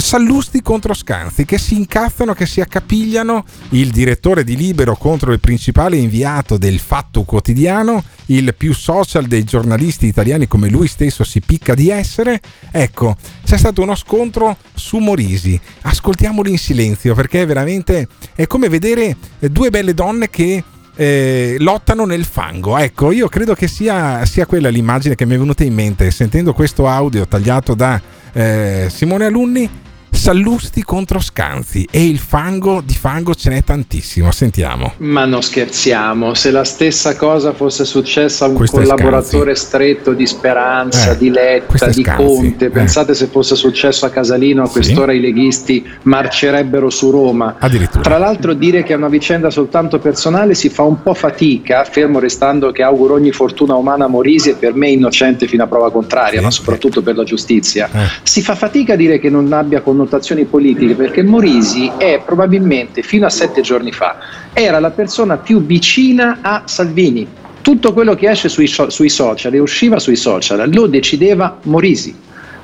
[0.00, 5.40] Sallusti contro Scanzi che si incazzano, che si accapigliano, il direttore di Libero contro il
[5.40, 11.40] principale inviato del Fatto Quotidiano, il più social dei giornalisti italiani come lui stesso si
[11.40, 12.40] picca di essere.
[12.70, 15.60] Ecco, c'è stato uno scontro su Morisi.
[15.82, 20.64] Ascoltiamolo in silenzio perché veramente è come vedere due belle donne che
[20.94, 22.76] eh, lottano nel fango.
[22.78, 26.52] Ecco, io credo che sia, sia quella l'immagine che mi è venuta in mente sentendo
[26.52, 28.00] questo audio tagliato da
[28.32, 29.70] eh, Simone Alunni.
[30.14, 34.30] Sallusti contro Scanzi e il fango di fango ce n'è tantissimo.
[34.30, 34.92] Sentiamo.
[34.98, 40.26] Ma non scherziamo, se la stessa cosa fosse successa a un Questo collaboratore stretto di
[40.26, 42.70] Speranza, Eh, di Letta, di Conte, eh.
[42.70, 47.56] pensate se fosse successo a Casalino a quest'ora i leghisti marcerebbero su Roma.
[48.02, 52.18] Tra l'altro dire che è una vicenda soltanto personale si fa un po' fatica, fermo
[52.20, 55.90] restando che auguro ogni fortuna umana a Morisi e per me innocente fino a prova
[55.90, 57.90] contraria, ma soprattutto per la giustizia.
[58.22, 63.26] Si fa fatica a dire che non abbia connotazioni politiche perché Morisi è probabilmente fino
[63.26, 64.18] a sette giorni fa
[64.52, 67.26] era la persona più vicina a Salvini.
[67.60, 72.14] Tutto quello che esce sui, sui social e usciva sui social lo decideva Morisi.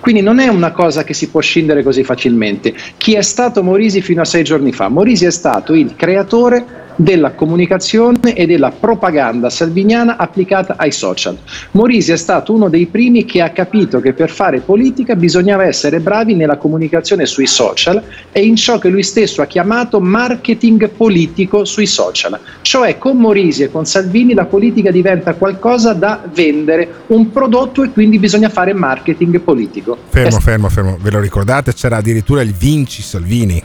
[0.01, 2.74] Quindi non è una cosa che si può scindere così facilmente.
[2.97, 4.89] Chi è stato Morisi fino a sei giorni fa?
[4.89, 11.38] Morisi è stato il creatore della comunicazione e della propaganda salviniana applicata ai social.
[11.70, 16.01] Morisi è stato uno dei primi che ha capito che per fare politica bisognava essere
[16.01, 21.64] bravi nella comunicazione sui social e in ciò che lui stesso ha chiamato marketing politico
[21.64, 22.36] sui social.
[22.62, 27.90] Cioè con Morisi e con Salvini la politica diventa qualcosa da vendere, un prodotto e
[27.90, 29.96] quindi bisogna fare marketing politico.
[30.09, 30.99] Fermo, fermo, fermo.
[31.01, 31.72] Ve lo ricordate?
[31.74, 33.62] C'era addirittura il Vinci Salvini.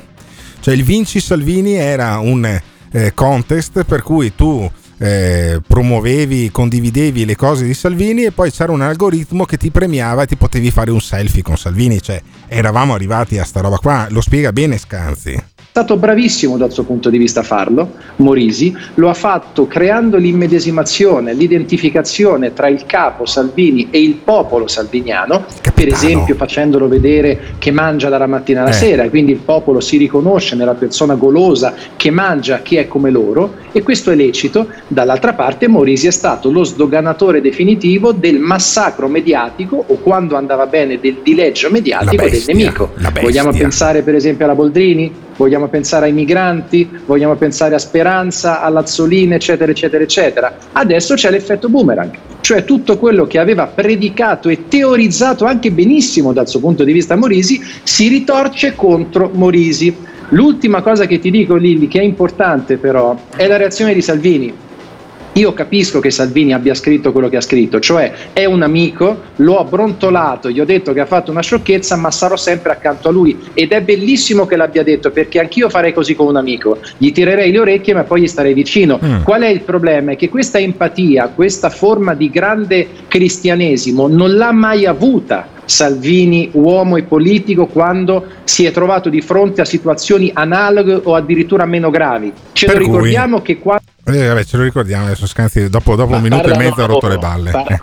[0.60, 2.62] Cioè il Vinci Salvini era un
[2.94, 4.70] eh, contest per cui tu
[5.00, 10.24] eh, promuovevi, condividevi le cose di Salvini e poi c'era un algoritmo che ti premiava
[10.24, 12.02] e ti potevi fare un selfie con Salvini.
[12.02, 14.08] Cioè eravamo arrivati a sta roba qua.
[14.10, 15.53] Lo spiega bene Scanzi.
[15.76, 20.18] È stato bravissimo dal suo punto di vista a farlo, Morisi, lo ha fatto creando
[20.18, 27.72] l'immedesimazione, l'identificazione tra il capo Salvini e il popolo salviniano, per esempio facendolo vedere che
[27.72, 28.74] mangia dalla mattina alla Eh.
[28.74, 33.10] sera, e quindi il popolo si riconosce nella persona golosa che mangia chi è come
[33.10, 34.68] loro e questo è lecito.
[34.88, 41.00] Dall'altra parte Morisi è stato lo sdoganatore definitivo del massacro mediatico o quando andava bene
[41.00, 42.92] del dileggio mediatico bestia, del nemico.
[43.20, 45.12] Vogliamo pensare per esempio alla Boldrini?
[45.36, 46.90] Vogliamo pensare ai migranti?
[47.06, 50.58] Vogliamo pensare a Speranza, all'Azzolina, eccetera, eccetera, eccetera.
[50.72, 52.12] Adesso c'è l'effetto boomerang,
[52.42, 57.16] cioè tutto quello che aveva predicato e teorizzato anche benissimo dal suo punto di vista
[57.16, 59.96] Morisi si ritorce contro Morisi.
[60.30, 64.54] L'ultima cosa che ti dico, Lilli, che è importante però, è la reazione di Salvini.
[65.36, 69.58] Io capisco che Salvini abbia scritto quello che ha scritto, cioè è un amico, l'ho
[69.58, 73.40] abbrontolato, gli ho detto che ha fatto una sciocchezza, ma sarò sempre accanto a lui.
[73.56, 76.78] Ed è bellissimo che l'abbia detto, perché anch'io farei così con un amico.
[76.98, 79.00] Gli tirerei le orecchie, ma poi gli starei vicino.
[79.24, 80.12] Qual è il problema?
[80.12, 85.48] È che questa empatia, questa forma di grande cristianesimo non l'ha mai avuta.
[85.66, 91.66] Salvini, uomo e politico, quando si è trovato di fronte a situazioni analoghe o addirittura
[91.66, 92.32] meno gravi.
[92.52, 95.96] Ce Per lo cui- ricordiamo che quando Eh, vabbè, ce lo ricordiamo adesso Scanzi dopo,
[95.96, 97.52] dopo un minuto e mezzo ha rotto le balle.
[97.52, 97.80] parla Eh.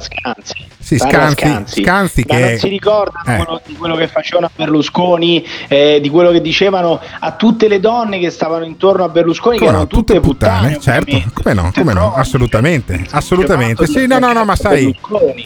[0.91, 1.82] Sì, Scanzi, Scanzi.
[1.82, 3.61] Scanzi che non si ricordano eh.
[3.64, 8.18] di quello che facevano a Berlusconi, eh, di quello che dicevano a tutte le donne
[8.18, 10.80] che stavano intorno a Berlusconi, che Come erano no, tutte puttane.
[10.80, 13.86] certo, come no, come no, assolutamente, assolutamente.
[13.86, 14.93] Sì, no, no, no, ma sai,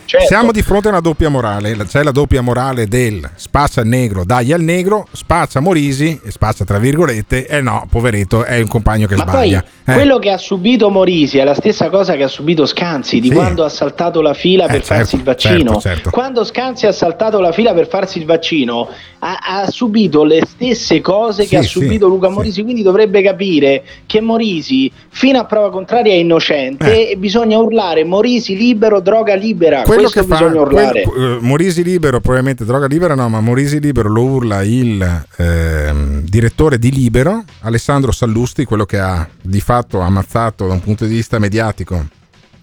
[0.06, 0.26] certo.
[0.26, 1.76] siamo di fronte a una doppia morale.
[1.84, 6.78] C'è la doppia morale del spaccia il negro, dagli al negro, spaccia Morisi, spaccia tra
[6.78, 9.60] virgolette, e no, poveretto, è un compagno che Ma sbaglia.
[9.60, 13.20] poi Eh, quello che ha subito Morisi è la stessa cosa che ha subito Scanzi
[13.20, 13.34] di Sì.
[13.34, 15.32] quando ha saltato la fila per certo, farsi il vaccino.
[15.36, 16.10] Certo, certo.
[16.10, 21.00] Quando Scanzi ha saltato la fila per farsi il vaccino ha, ha subito le stesse
[21.00, 25.44] cose Sì, che ha sì, subito Luca Morisi, quindi dovrebbe capire che Morisi fino a
[25.44, 29.82] prova contraria è innocente e bisogna urlare Morisi libero, droga libera.
[29.82, 31.02] quello Questo che fa bisogna urlare.
[31.02, 36.20] quel- eh, Morisi libero, probabilmente droga libera no, ma Morisi libero lo urla il ehm,
[36.22, 41.14] direttore di Libero, Alessandro Sallusti, quello che ha di fatto ammazzato da un punto di
[41.14, 42.06] vista mediatico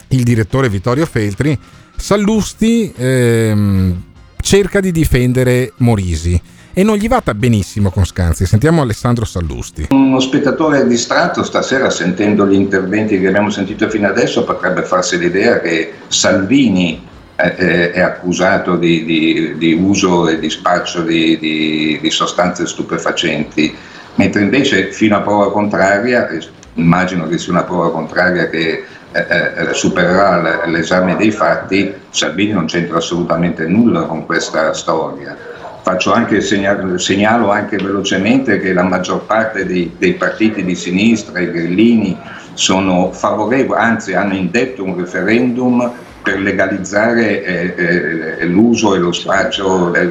[0.10, 1.58] il direttore Vittorio Feltri.
[2.02, 4.02] Sallusti ehm,
[4.42, 6.42] cerca di difendere Morisi
[6.74, 8.48] e non gli va benissimo con Scanzi.
[8.48, 9.88] Sentiamo Alessandro Sallusti.
[9.92, 15.60] Uno spettatore distratto stasera sentendo gli interventi che abbiamo sentito fino adesso potrebbe farsi l'idea
[15.60, 21.38] che Salvini eh, eh, è accusato di, di- di uso e di spaccio di,
[22.02, 23.76] di- sostanze stupefacenti,
[24.16, 26.40] mentre invece fino a prova contraria, eh,
[26.76, 32.66] immagino che sia una prova contraria che eh, eh, supererà l'esame dei fatti, Salvini non
[32.66, 35.36] c'entra assolutamente nulla con questa storia.
[35.84, 41.40] Faccio anche segna- segnalo anche velocemente che la maggior parte dei, dei partiti di sinistra,
[41.40, 42.18] i grillini,
[42.54, 45.92] sono favorevoli, anzi hanno indetto un referendum
[46.22, 50.08] per legalizzare eh, eh, l'uso e lo spaccio eh,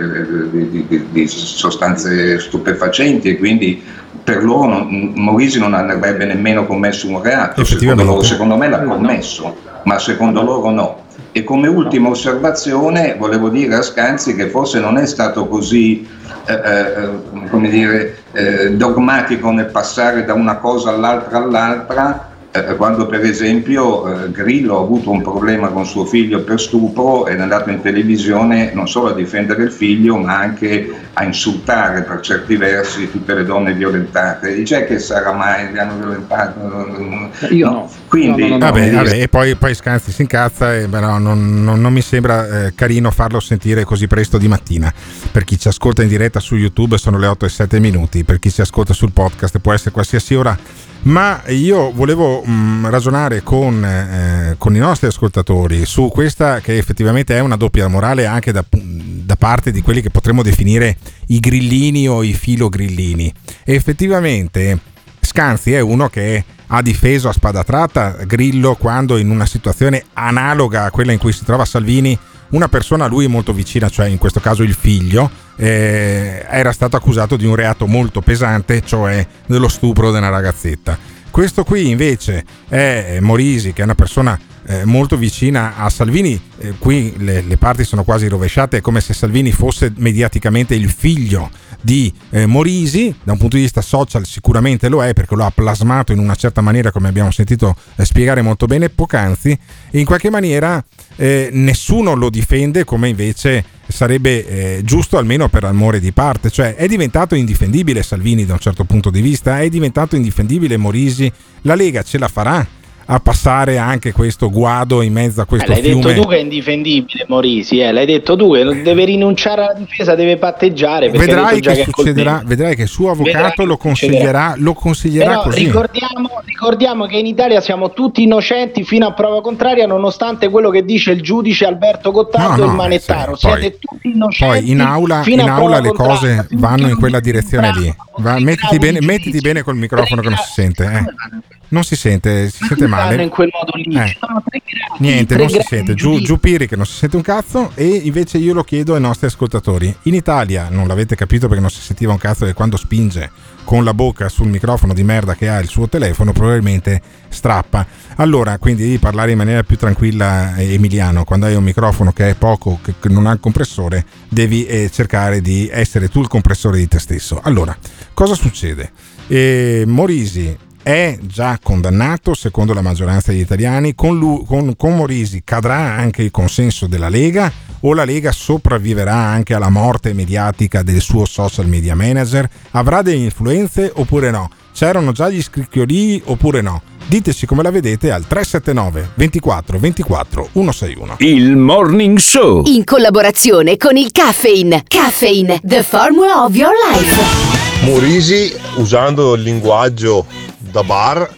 [0.51, 3.83] di, di- di sostanze stupefacenti e quindi
[4.31, 8.79] per loro non- Morisi non avrebbe nemmeno commesso un reato, secondo, loro, secondo me l'ha
[8.81, 11.03] commesso, ma secondo loro no.
[11.33, 16.07] E come ultima osservazione volevo dire a Scanzi che forse non è stato così
[16.47, 23.07] eh, eh, come dire, eh, dogmatico nel passare da una cosa all'altra all'altra, eh, quando
[23.07, 27.43] per esempio eh, Grillo ha avuto un problema con suo figlio per stupro ed è
[27.43, 32.57] andato in televisione non solo a difendere il figlio ma anche a insultare per certi
[32.57, 34.55] versi tutte le donne violentate.
[34.55, 37.31] Dice che sarà mai, li hanno violentato?
[37.51, 38.00] Io no.
[38.11, 42.01] Quindi, Vabbè, vabbè, e poi, poi Scanzi si incazza, e, però non, non- non mi
[42.01, 44.93] sembra eh, carino farlo sentire così presto di mattina.
[45.31, 48.41] Per chi ci ascolta in diretta su YouTube sono le 8 e 7 minuti, per
[48.41, 50.59] chi ci ascolta sul podcast può essere qualsiasi ora.
[51.03, 57.37] Ma io volevo mh, ragionare con, eh, con i nostri ascoltatori su questa che effettivamente
[57.37, 60.97] è una doppia morale anche da, da parte di quelli che potremmo definire
[61.29, 63.33] i grillini o i filogrillini.
[63.65, 64.79] E effettivamente
[65.21, 70.85] Scanzi è uno che ha difeso a spada tratta Grillo quando in una situazione analoga
[70.85, 72.19] a quella in cui si trova Salvini
[72.51, 76.97] una persona a lui molto vicina, cioè in questo caso il figlio, eh, era stato
[76.97, 80.99] accusato di un reato molto pesante, cioè dello stupro di una ragazzetta.
[81.31, 84.37] Questo qui invece è Morisi, che è una persona
[84.67, 89.01] eh, molto vicina a Salvini, eh, qui le, le parti sono quasi rovesciate, è come
[89.01, 91.51] se Salvini fosse mediaticamente il figlio
[91.81, 95.51] di eh, Morisi, da un punto di vista social sicuramente lo è perché lo ha
[95.51, 99.59] plasmato in una certa maniera come abbiamo sentito eh, spiegare molto bene poc'anzi.
[99.93, 100.83] In qualche maniera
[101.17, 106.75] eh, nessuno lo difende come invece sarebbe eh, giusto almeno per amore di parte, cioè
[106.75, 111.31] è diventato indifendibile Salvini da un certo punto di vista, è diventato indifendibile Morisi,
[111.63, 112.67] la Lega ce la farà
[113.13, 116.03] a passare anche questo guado in mezzo a Eh, questo l'hai fiume.
[116.05, 119.73] detto tu che è indifendibile Morisi, eh, l'hai detto tu che non deve rinunciare alla
[119.75, 121.11] difesa, deve patteggiare.
[121.11, 125.43] Vedrai che, è succederà, vedrai che il suo avvocato che lo consiglierà, lo consiglierà Però
[125.43, 125.65] così.
[125.65, 130.85] ricordiamo, ricordiamo che in Italia siamo tutti innocenti fino a prova contraria, nonostante quello che
[130.85, 133.33] dice il giudice Alberto Gottardo No, e no, il manettaro.
[133.33, 134.59] eh, sì, poi- Siete tutti innocenti.
[134.61, 137.93] Poi in aula, in aula le cose vanno in quella direzione lì.
[138.19, 140.85] Va, mettiti, bene, mettiti bene col microfono che non si sente.
[140.85, 141.59] eh.
[141.71, 143.23] Non si sente, si sente male.
[143.23, 143.97] in quel modo lì.
[143.97, 144.09] Eh.
[144.09, 145.95] Ci sono tre gradi, Niente, non si sente.
[145.95, 147.71] Giù, giù Piri che non si sente un cazzo.
[147.75, 149.95] E invece io lo chiedo ai nostri ascoltatori.
[150.03, 153.31] In Italia, non l'avete capito perché non si sentiva un cazzo, che quando spinge
[153.65, 157.87] con la bocca sul microfono di merda che ha il suo telefono, probabilmente strappa.
[158.17, 161.25] Allora, quindi devi parlare in maniera più tranquilla, eh, Emiliano.
[161.25, 164.91] Quando hai un microfono che è poco, che che non ha il compressore, devi eh,
[164.93, 167.41] cercare di essere tu il compressore di te stesso.
[167.43, 167.77] Allora,
[168.13, 168.91] cosa succede?
[169.29, 170.57] Eh, Morisi
[170.91, 176.23] è già condannato secondo la maggioranza degli italiani, con, lui- con- con Morisi cadrà anche
[176.23, 181.67] il consenso della Lega o la Lega sopravviverà anche alla morte mediatica del suo social
[181.69, 182.49] media manager?
[182.73, 184.51] Avrà delle influenze oppure no?
[184.73, 186.83] C'erano già gli scricchiolii oppure no?
[187.07, 191.17] diteci come la vedete al 379 24 24 161.
[191.19, 192.63] Il Morning Show.
[192.67, 194.85] In collaborazione con il Caffeine.
[194.87, 197.59] Caffeine, the formula of your life.
[197.85, 200.27] Morisi, usando il linguaggio
[200.71, 201.29] da bar,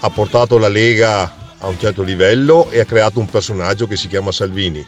[0.00, 4.08] ha portato la Lega a un certo livello e ha creato un personaggio che si
[4.08, 4.84] chiama Salvini.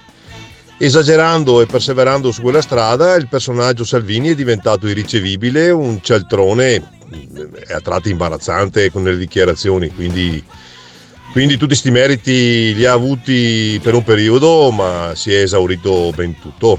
[0.78, 7.72] Esagerando e perseverando su quella strada, il personaggio Salvini è diventato irricevibile, un cialtrone eh,
[7.72, 10.42] a tratti imbarazzante con le dichiarazioni, quindi,
[11.30, 16.36] quindi tutti questi meriti li ha avuti per un periodo, ma si è esaurito ben
[16.40, 16.78] tutto.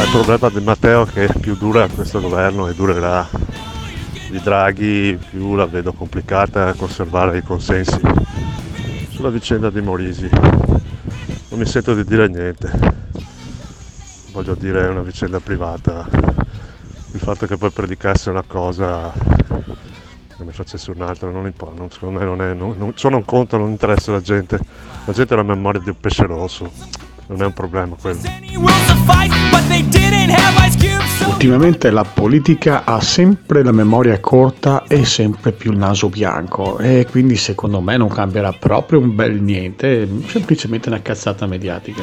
[0.00, 3.28] Il problema di Matteo è che più dura questo governo e durerà
[4.30, 8.00] di Draghi, più la vedo complicata a conservare i consensi.
[9.10, 12.70] Sulla vicenda di Morisi non mi sento di dire niente,
[14.32, 16.08] voglio dire è una vicenda privata.
[17.12, 22.24] Il fatto che poi predicasse una cosa e ne facesse un'altra non importa, secondo me
[22.24, 24.58] non è, non, non, ciò non conta, non interessa la gente,
[25.04, 28.18] la gente ha la memoria di un pesce rosso non è un problema quello.
[31.26, 37.06] Ultimamente la politica ha sempre la memoria corta e sempre più il naso bianco e
[37.08, 42.02] quindi secondo me non cambierà proprio un bel niente, semplicemente una cazzata mediatica.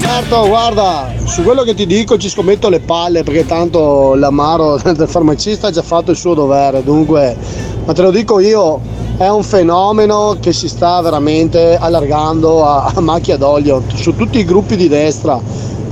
[0.00, 5.06] Certo, guarda, su quello che ti dico ci scommetto le palle perché tanto l'amaro del
[5.06, 7.36] farmacista ha già fatto il suo dovere, dunque,
[7.84, 8.80] ma te lo dico io,
[9.22, 14.44] è un fenomeno che si sta veramente allargando a, a macchia d'olio su tutti i
[14.44, 15.40] gruppi di destra.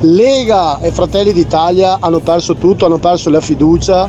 [0.01, 4.09] Lega e Fratelli d'Italia hanno perso tutto, hanno perso la fiducia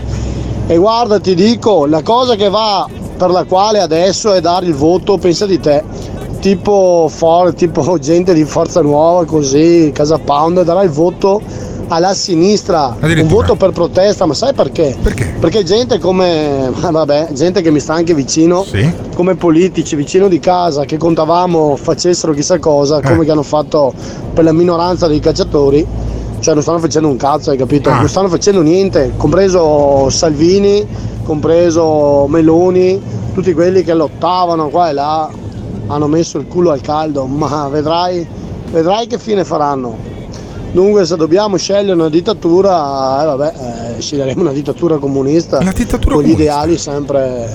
[0.66, 4.74] e guarda ti dico, la cosa che va per la quale adesso è dare il
[4.74, 5.84] voto, pensa di te,
[6.40, 11.40] tipo, for, tipo gente di Forza Nuova così, Casa Pound, darà il voto
[11.92, 14.96] alla sinistra un voto per protesta, ma sai perché?
[15.02, 15.36] Perché?
[15.38, 18.90] Perché gente come, vabbè, gente che mi sta anche vicino, sì.
[19.14, 23.02] come politici vicino di casa che contavamo facessero chissà cosa, eh.
[23.02, 23.94] come che hanno fatto
[24.34, 25.86] per la minoranza dei cacciatori,
[26.40, 27.90] cioè non stanno facendo un cazzo, hai capito?
[27.90, 27.98] Ah.
[27.98, 30.88] Non stanno facendo niente, compreso Salvini,
[31.24, 33.02] compreso Meloni,
[33.34, 35.30] tutti quelli che lottavano qua e là,
[35.88, 38.26] hanno messo il culo al caldo, ma vedrai,
[38.72, 40.11] vedrai che fine faranno.
[40.72, 43.54] Dunque se dobbiamo scegliere una dittatura, eh, vabbè,
[43.98, 46.42] eh, sceglieremo una dittatura comunista una dittatura con comunista.
[46.42, 47.50] gli ideali sempre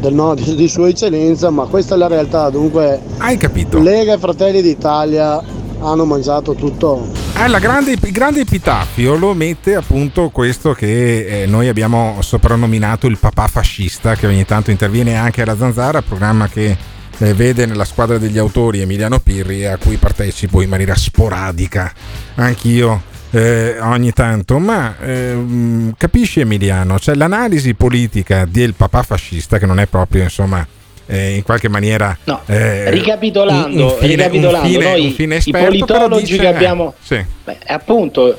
[0.00, 2.50] del no, di, di Sua Eccellenza, ma questa è la realtà.
[2.50, 3.78] Dunque Hai capito?
[3.78, 5.40] Lega e Fratelli d'Italia
[5.80, 7.06] hanno mangiato tutto.
[7.34, 13.18] Ah, grande, il grande epitafio lo mette appunto questo che eh, noi abbiamo soprannominato il
[13.18, 16.76] papà fascista, che ogni tanto interviene anche alla Zanzara, programma che
[17.22, 21.92] eh, vede nella squadra degli autori Emiliano Pirri a cui partecipo in maniera sporadica
[22.34, 29.64] anch'io eh, ogni tanto, ma ehm, capisci Emiliano, c'è l'analisi politica del papà fascista che
[29.64, 30.66] non è proprio insomma
[31.06, 35.34] eh, in qualche maniera no, eh, ricapitolando, un, un fine, ricapitolando un fine, noi fine
[35.34, 37.24] i esperto, politologi dice, che abbiamo sì.
[37.44, 38.36] beh, appunto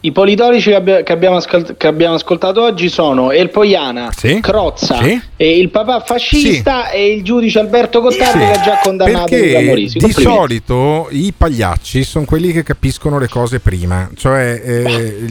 [0.00, 4.40] i politologi che, abbia, che, abbiamo ascolt- che, abbiamo ascoltato oggi sono El Poiana, sì?
[4.40, 5.20] Crozza, sì?
[5.36, 9.98] il papà fascista e il giudice Alberto Gottardi che ha già condannato Perché Morisi.
[9.98, 15.26] di solito i pagliacci sono quelli che capiscono le cose prima, cioè eh,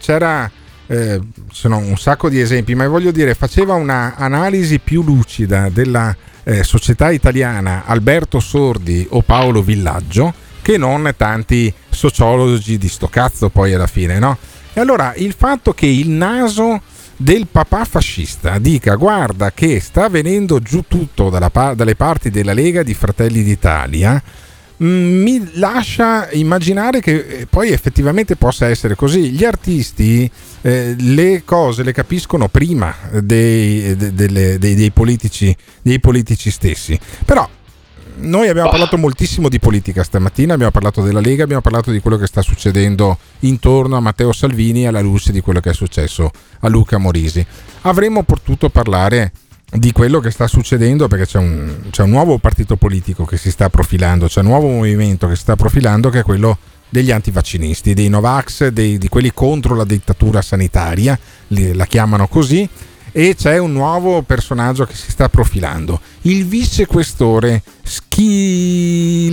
[0.00, 0.50] c'era
[0.86, 6.62] eh, sono un sacco di esempi, ma voglio dire, faceva un'analisi più lucida della eh,
[6.64, 13.74] società italiana Alberto Sordi o Paolo Villaggio che non tanti sociologi di sto cazzo poi
[13.74, 14.38] alla fine, no?
[14.72, 16.80] E allora il fatto che il naso
[17.16, 22.82] del papà fascista dica guarda che sta venendo giù tutto pa- dalle parti della Lega
[22.82, 24.20] di Fratelli d'Italia
[24.82, 29.30] mm, mi lascia immaginare che eh, poi effettivamente possa essere così.
[29.30, 30.28] Gli artisti
[30.62, 36.98] eh, le cose le capiscono prima dei, de, de, dei, dei, politici, dei politici stessi.
[37.24, 37.48] Però
[38.22, 42.16] noi abbiamo parlato moltissimo di politica stamattina, abbiamo parlato della Lega, abbiamo parlato di quello
[42.16, 46.68] che sta succedendo intorno a Matteo Salvini alla luce di quello che è successo a
[46.68, 47.44] Luca Morisi.
[47.82, 49.32] Avremmo potuto parlare
[49.70, 53.50] di quello che sta succedendo perché c'è un, c'è un nuovo partito politico che si
[53.50, 56.58] sta profilando, c'è un nuovo movimento che si sta profilando che è quello
[56.88, 61.18] degli antivaccinisti, dei Novax, dei, di quelli contro la dittatura sanitaria,
[61.48, 62.68] la chiamano così,
[63.12, 69.28] e c'è un nuovo personaggio che si sta profilando, il vicequestore Schillirò.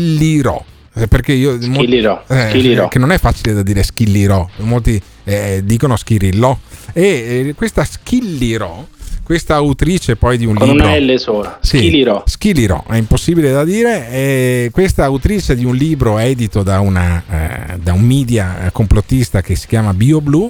[0.95, 2.87] Eh, perché io Schillirò, eh, Schillirò.
[2.89, 6.57] che non è facile da dire Schillirò, molti eh, dicono Schirillò
[6.91, 8.85] e eh, questa Schillirò
[9.29, 11.59] questa autrice poi di un Con libro una L sola.
[11.61, 12.23] Sì, Schilirò.
[12.25, 14.09] Schilirò, è impossibile da dire.
[14.09, 19.43] E questa autrice di un libro edito da, una, eh, da un media eh, complottista
[19.43, 20.49] che si chiama BioBlue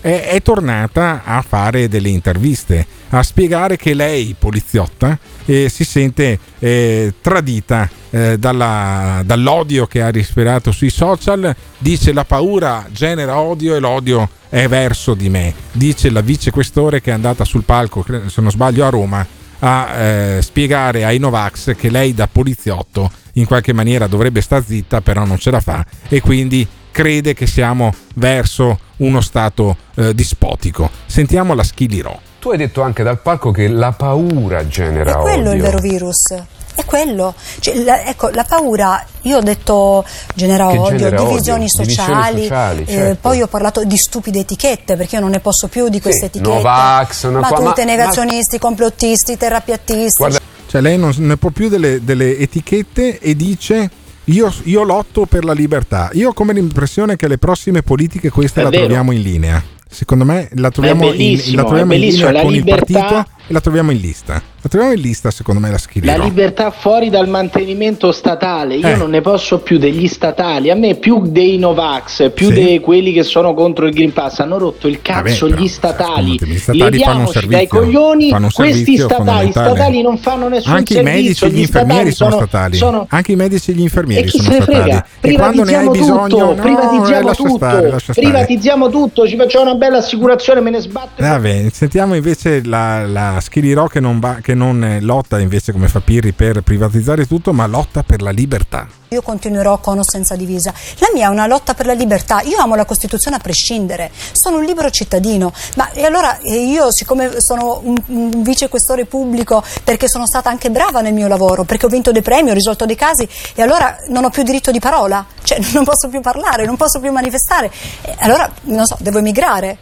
[0.00, 6.38] è, è tornata a fare delle interviste, a spiegare che lei, poliziotta, eh, si sente
[6.58, 13.74] eh, tradita eh, dalla- dall'odio che ha respirato sui social, dice la paura genera odio
[13.74, 18.40] e l'odio è verso di me, dice la vicequestore che è andata sul palco, se
[18.40, 19.26] non sbaglio a Roma,
[19.60, 25.00] a eh, spiegare ai Novax che lei da poliziotto in qualche maniera dovrebbe star zitta,
[25.00, 30.90] però non ce la fa e quindi crede che siamo verso uno stato eh, dispotico.
[31.06, 32.18] Sentiamo la Schilirò.
[32.38, 35.52] Tu hai detto anche dal palco che la paura genera È quello odio.
[35.52, 36.34] il vero virus.
[36.74, 37.34] È quello.
[37.58, 41.68] Cioè, la, ecco, la paura, io ho detto genera Che odio, genera divisioni odio, divisioni
[41.68, 43.18] sociali, sociali, eh, certo.
[43.20, 46.50] poi ho parlato di stupide etichette, perché io non ne posso più di queste etichette.
[46.50, 50.24] Novax, una ma qua- tutte ma- negazionisti, complottisti, terrapiattisti.
[50.68, 53.90] Cioè lei non ne può più delle, delle etichette e dice
[54.32, 56.10] io, io lotto per la libertà.
[56.12, 58.82] Io ho come l'impressione che le prossime politiche queste È la vero.
[58.84, 59.62] troviamo in linea.
[59.88, 63.52] Secondo me la troviamo, in, la troviamo in linea la con libertà- il partito e
[63.52, 64.40] la troviamo in lista.
[64.62, 66.22] La troviamo in lista secondo me la La Schilirò.
[66.22, 68.96] libertà fuori dal mantenimento statale, io Eh.
[68.96, 72.52] non ne posso più degli statali, a me più dei Novax, più Sì.
[72.64, 75.68] di quelli che sono contro il Green Pass, hanno rotto il cazzo Vabbè, però, gli
[75.68, 76.38] statali.
[76.44, 80.92] gli statali fanno un servizio, dai coglioni questi statali, i statali non fanno nessun Anche
[80.92, 82.76] i servizio, medici e gli gli infermieri sono, statali statali.
[82.76, 84.82] sono- Anche i medici e gli infermieri e chi sono se ne statali.
[85.20, 85.38] frega?
[85.38, 88.20] Quando ne hai Privatizziamo bisogno, tutto, no, privatizziamo eh, tutto, stare, stare.
[88.20, 91.22] privatizziamo tutto, ci facciamo una bella assicurazione, me ne sbatto.
[91.22, 95.88] Vabbè, sentiamo invece la, la Schilirò che non, va- che non eh, lotta invece come
[95.88, 98.88] fa Pirri per privatizzare tutto, ma lotta per la libertà.
[99.08, 100.72] Io continuerò con o senza divisa.
[100.98, 102.42] La mia è una lotta per la libertà.
[102.42, 104.10] Io amo la Costituzione a prescindere.
[104.32, 105.52] Sono un libero cittadino.
[105.74, 110.70] Ma e allora eh, io, siccome sono un, un vicequestore pubblico, perché sono stata anche
[110.70, 113.98] brava nel mio lavoro, perché ho vinto dei premi, ho risolto dei casi, e allora
[114.08, 117.70] non ho più diritto di parola, cioè non posso più parlare, non posso più manifestare.
[118.02, 119.78] E allora, non so, devo emigrare.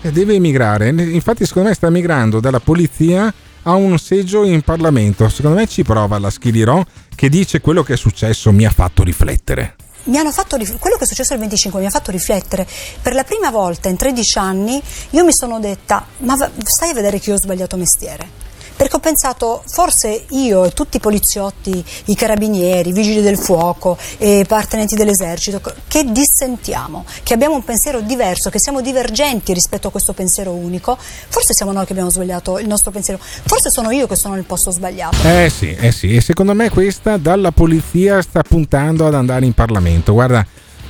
[0.00, 0.88] E deve emigrare.
[0.88, 3.32] Infatti, secondo me, sta emigrando dalla polizia
[3.68, 5.28] a un seggio in Parlamento.
[5.28, 9.02] Secondo me ci prova la Schilirò che dice quello che è successo mi ha fatto
[9.02, 9.76] riflettere.
[10.30, 12.66] fatto quello che è successo il 25 mi ha fatto riflettere.
[13.02, 17.18] Per la prima volta in 13 anni io mi sono detta: Ma stai a vedere
[17.18, 18.44] che io ho sbagliato mestiere.
[18.76, 23.96] Perché ho pensato, forse io e tutti i poliziotti, i carabinieri, i vigili del fuoco,
[24.18, 29.88] e i appartenenti dell'esercito, che dissentiamo, che abbiamo un pensiero diverso, che siamo divergenti rispetto
[29.88, 33.90] a questo pensiero unico, forse siamo noi che abbiamo sbagliato il nostro pensiero, forse sono
[33.90, 35.16] io che sono nel posto sbagliato.
[35.26, 39.54] Eh sì, eh sì, e secondo me questa dalla polizia sta puntando ad andare in
[39.54, 40.12] Parlamento.
[40.12, 40.46] Guarda,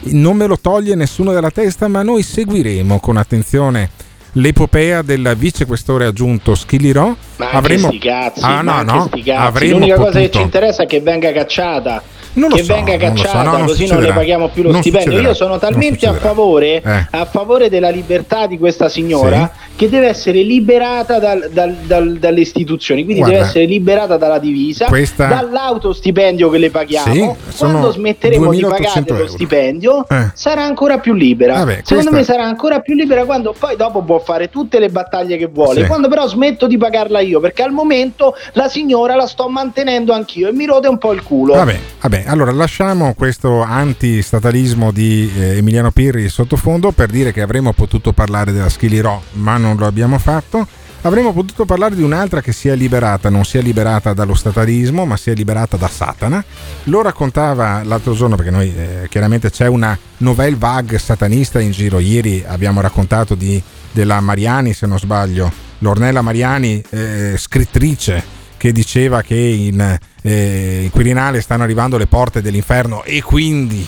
[0.09, 3.91] non me lo toglie nessuno dalla testa, ma noi seguiremo con attenzione
[4.37, 7.15] l'epopea del vicequestore aggiunto Schilirò.
[7.37, 7.89] Ma Avremo...
[7.89, 9.69] sti cazzi, ah, ma no, no, sti cazzi.
[9.69, 12.03] L'unica cosa che potuto- ci interessa è che venga cacciata.
[12.37, 14.07] Non lo che so, venga non lo so, cacciata, no, non così non succederà.
[14.07, 15.11] le paghiamo più lo Non stipendio.
[15.11, 17.07] succederà, Io sono non talmente a favore, Eh.
[17.11, 22.41] a favore della libertà di questa signora che deve essere liberata dal- dal- dal- dalle
[22.41, 27.13] istituzioni, quindi Guarda, deve essere liberata dalla divisa, questa- dall'autostipendio che le paghiamo.
[27.49, 29.33] Sì, Quando smetteremo di 2800 pagare lo euro.
[29.33, 30.31] stipendio, Eh.
[30.35, 31.55] sarà ancora più libera.
[31.55, 34.89] Vabbè, Secondo questa- me sarà ancora più libera quando poi dopo può fare tutte le
[34.89, 35.83] battaglie che vuole.
[35.83, 35.87] Sì.
[35.87, 40.49] Quando però smetto di pagarla io, perché al momento la signora la sto mantenendo anch'io
[40.49, 41.55] e mi rode un po' il culo.
[41.55, 47.73] Vabbè, vabbè, allora lasciamo questo antistatalismo di eh, Emiliano Pirri sottofondo per dire che avremmo
[47.73, 50.67] potuto parlare della Schilirò, ma non lo abbiamo fatto.
[51.03, 55.07] Avremmo potuto parlare di un'altra che si è liberata, non si è liberata dallo statalismo,
[55.07, 56.45] ma si è liberata da Satana.
[56.85, 62.01] Lo raccontava l'altro giorno, perché noi eh, chiaramente c'è una nouvelle vague satanista in giro.
[62.01, 63.63] Ieri abbiamo raccontato di,
[63.93, 70.91] della Mariani, se non sbaglio, l'Ornella Mariani, eh, scrittrice che diceva che in, eh, in
[70.91, 73.87] Quirinale stanno arrivando le porte dell'inferno e quindi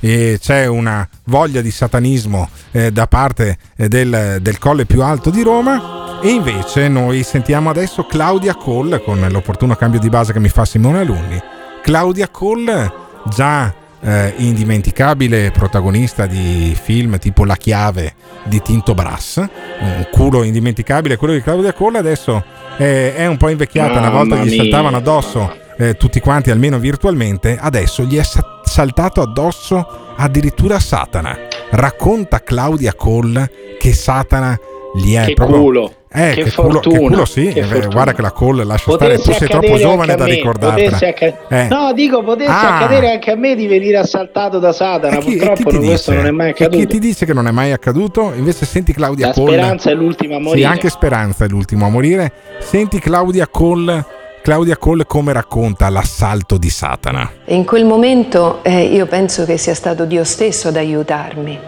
[0.00, 5.30] eh, c'è una voglia di satanismo eh, da parte eh, del, del colle più alto
[5.30, 6.20] di Roma.
[6.20, 10.64] E invece noi sentiamo adesso Claudia Cole con l'opportuno cambio di base che mi fa
[10.64, 11.40] Simone Alunni.
[11.80, 12.92] Claudia Cole
[13.24, 18.14] già eh, indimenticabile protagonista di film tipo La chiave
[18.44, 19.38] di Tinto Brass
[19.80, 22.42] un culo indimenticabile quello di Claudia Cole adesso
[22.76, 27.56] eh, è un po' invecchiata una volta gli saltavano addosso eh, tutti quanti almeno virtualmente
[27.60, 31.36] adesso gli è sa- saltato addosso addirittura Satana
[31.70, 34.58] racconta Claudia Cole che Satana
[34.94, 35.58] Gli è Che proprio...
[35.60, 35.92] culo.
[36.10, 37.92] Eh, Che che, culo, che fortuna, culo sì, che eh, fortuna.
[37.92, 40.96] guarda che la call lascia Potesse stare, tu sei troppo giovane da ricordartela.
[40.96, 41.68] acca- Eh.
[41.68, 42.76] No, dico, potesse Ah.
[42.78, 45.18] accadere anche a me di venire assaltato da Satana.
[45.18, 46.78] E chi- e Purtroppo non- questo non è mai E accaduto.
[46.78, 48.32] chi ti dice che non è mai accaduto?
[48.34, 49.52] Invece senti Claudia La Cole.
[49.58, 50.66] speranza è l'ultima a Sì, morire.
[50.66, 52.32] anche Speranza è l'ultimo a morire.
[52.60, 54.04] Senti Claudia Cole,
[54.48, 57.30] Claudia Cole come racconta l'assalto di Satana.
[57.48, 61.58] In quel momento eh, io penso che sia stato Dio stesso ad aiutarmi,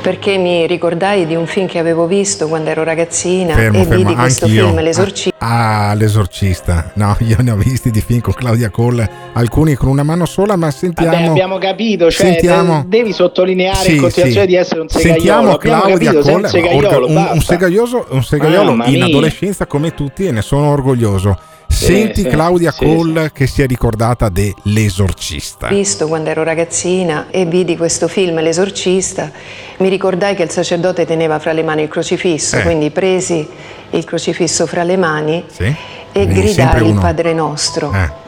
[0.00, 4.04] perché mi ricordai di un film che avevo visto quando ero ragazzina Fermo, e fermo,
[4.04, 4.66] vidi questo anch'io.
[4.68, 5.34] film, L'esorcista.
[5.38, 6.90] Ah, l'esorcista.
[6.94, 10.56] No, io ne ho visti di film con Claudia Cole, alcuni con una mano sola,
[10.56, 11.10] ma sentiamo.
[11.10, 14.52] Vabbè, abbiamo capito, cioè sentiamo- de- devi sottolineare Sì, in continuazione sì.
[14.52, 15.14] di essere un segaiolo.
[15.14, 17.40] Sentiamo Claudia capito, Cole, un segaiolo, un, un basta.
[17.40, 19.04] segaiolo, un segaiolo in mia.
[19.04, 21.38] adolescenza come tutti e ne sono orgoglioso.
[21.68, 25.68] Sì, Senti sì, Claudia sì, Cole che si è ricordata dell'esorcista.
[25.68, 29.30] Visto quando ero ragazzina e vidi questo film L'esorcista,
[29.78, 32.62] mi ricordai che il sacerdote teneva fra le mani il crocifisso, Eh.
[32.62, 33.46] quindi presi
[33.90, 35.64] il crocifisso fra le mani Sì?
[35.64, 35.74] e
[36.12, 37.92] Quindi gridai il Padre Nostro.
[37.92, 38.24] Eh.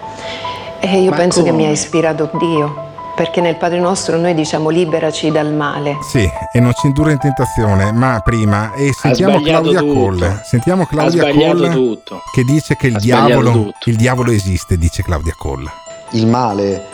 [0.81, 1.63] E io Ma penso che come?
[1.63, 2.88] mi ha ispirato Dio,
[3.19, 5.99] perché nel Padre Nostro noi diciamo liberaci dal male.
[6.03, 9.93] Sì, e non ci indurre in tentazione, ma prima e sentiamo Claudia tutto.
[9.93, 10.43] Cole.
[10.45, 12.23] Sentiamo Claudia Cole tutto.
[12.33, 15.69] che dice che il diavolo, il diavolo esiste, dice Claudia Cole.
[16.11, 16.87] Il male,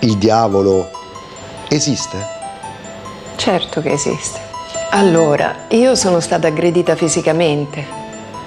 [0.00, 0.90] il diavolo,
[1.68, 2.18] esiste?
[3.36, 4.40] Certo che esiste.
[4.90, 7.86] Allora, io sono stata aggredita fisicamente,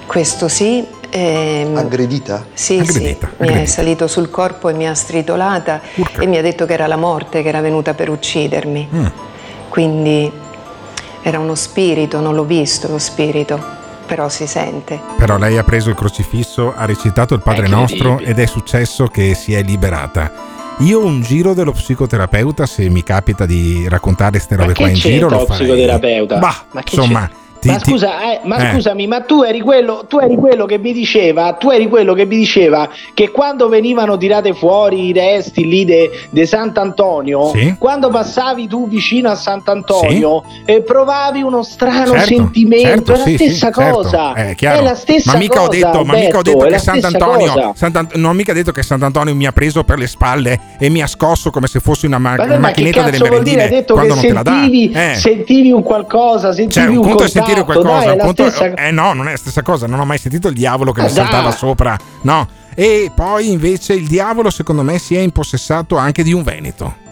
[0.06, 0.86] questo sì.
[1.10, 2.46] Ehm, Aggredita?
[2.52, 3.70] Sì, Aggredita, sì, mi è aggredita.
[3.70, 5.80] salito sul corpo e mi ha stritolata
[6.18, 8.88] e mi ha detto che era la morte che era venuta per uccidermi.
[8.94, 9.06] Mm.
[9.68, 10.30] Quindi
[11.22, 13.60] era uno spirito, non l'ho visto lo spirito,
[14.06, 15.00] però si sente.
[15.18, 19.34] Però lei ha preso il crocifisso, ha recitato il Padre Nostro ed è successo che
[19.34, 20.54] si è liberata.
[20.80, 25.28] Io un giro dello psicoterapeuta, se mi capita di raccontare queste robe qua in giro,
[25.28, 25.62] lo farei.
[25.66, 26.38] psicoterapeuta?
[26.38, 27.28] Bah, Ma che insomma,
[27.60, 28.72] ti- ma, ti- scusa, eh, ma eh.
[28.72, 32.24] scusami, ma tu eri, quello, tu eri quello che mi diceva, tu eri quello che
[32.24, 35.84] mi diceva che quando venivano tirate fuori i resti lì
[36.30, 37.74] di Sant'Antonio, Sì.
[37.78, 43.24] quando passavi tu vicino a Sant'Antonio, eh, provavi uno strano Certo, sentimento, certo, è la
[43.24, 46.38] sì, sì, stessa certo, cosa, è la stessa ma mica cosa, ho detto, ma mica
[46.38, 47.72] ho detto che Sant'Antonio, cosa.
[47.74, 51.02] Sant'Ant- non ho mica detto che Sant'Antonio mi ha preso per le spalle e mi
[51.02, 53.56] ha scosso come se fossi una, ma- Vabbè, ma che macchinetta delle vuol dire?
[53.56, 54.50] merendine Hai detto quando che non te la dà.
[54.60, 55.14] sentivi, Eh.
[55.16, 59.12] sentivi un qualcosa, sentivi Cioè, un un contatto, sentire qualcosa, dai, conto stessa eh no,
[59.12, 61.58] non è la stessa cosa, non ho mai sentito il diavolo che mi saltava dai.
[61.58, 62.48] sopra, no.
[62.74, 67.04] E poi invece il diavolo, secondo me, si è impossessato anche di un veneto.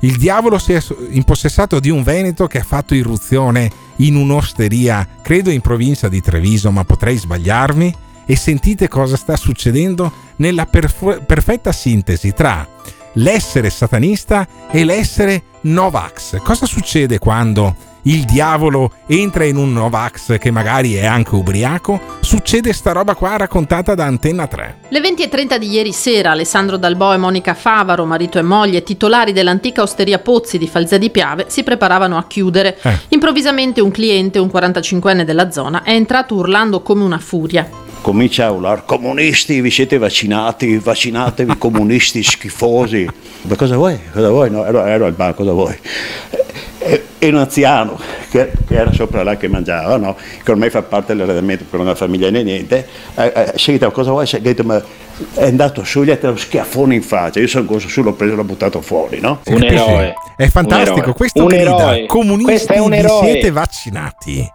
[0.00, 5.50] Il diavolo si è impossessato di un veneto che ha fatto irruzione in un'osteria, credo
[5.50, 8.06] in provincia di Treviso, ma potrei sbagliarmi.
[8.24, 12.66] E sentite cosa sta succedendo nella perf- perfetta sintesi tra
[13.14, 16.40] l'essere satanista e l'essere Novax.
[16.42, 17.74] Cosa succede quando
[18.08, 22.00] il diavolo entra in un Novax che magari è anche ubriaco?
[22.20, 24.78] Succede sta roba qua raccontata da Antenna 3.
[24.88, 29.82] Le 20.30 di ieri sera, Alessandro Dalbò e Monica Favaro, marito e moglie, titolari dell'antica
[29.82, 32.78] osteria Pozzi di Falzè di Piave, si preparavano a chiudere.
[32.80, 32.98] Eh.
[33.08, 37.87] Improvvisamente un cliente, un 45enne della zona, è entrato urlando come una furia.
[38.08, 43.06] Comincia a urlare comunisti vi siete vaccinati vaccinatevi comunisti schifosi
[43.42, 45.78] ma cosa vuoi cosa vuoi no, ero, ero al bar cosa vuoi
[46.78, 50.16] e, e un anziano che, che era sopra là che mangiava no?
[50.42, 54.38] che ormai fa parte dell'arredamento per una famiglia né niente eh, eh, cosa vuoi ha
[54.38, 54.82] detto ma
[55.34, 58.14] è andato su gli ha dato uno schiaffone in faccia io sono corso su l'ho
[58.14, 59.40] preso e l'ho buttato fuori no?
[59.44, 60.14] Si capisce?
[60.34, 61.14] È fantastico, Un eroe.
[61.14, 62.06] questo Un grida, eroe.
[62.06, 63.32] comunisti Questo è un vi eroe.
[63.32, 64.52] siete vaccinati.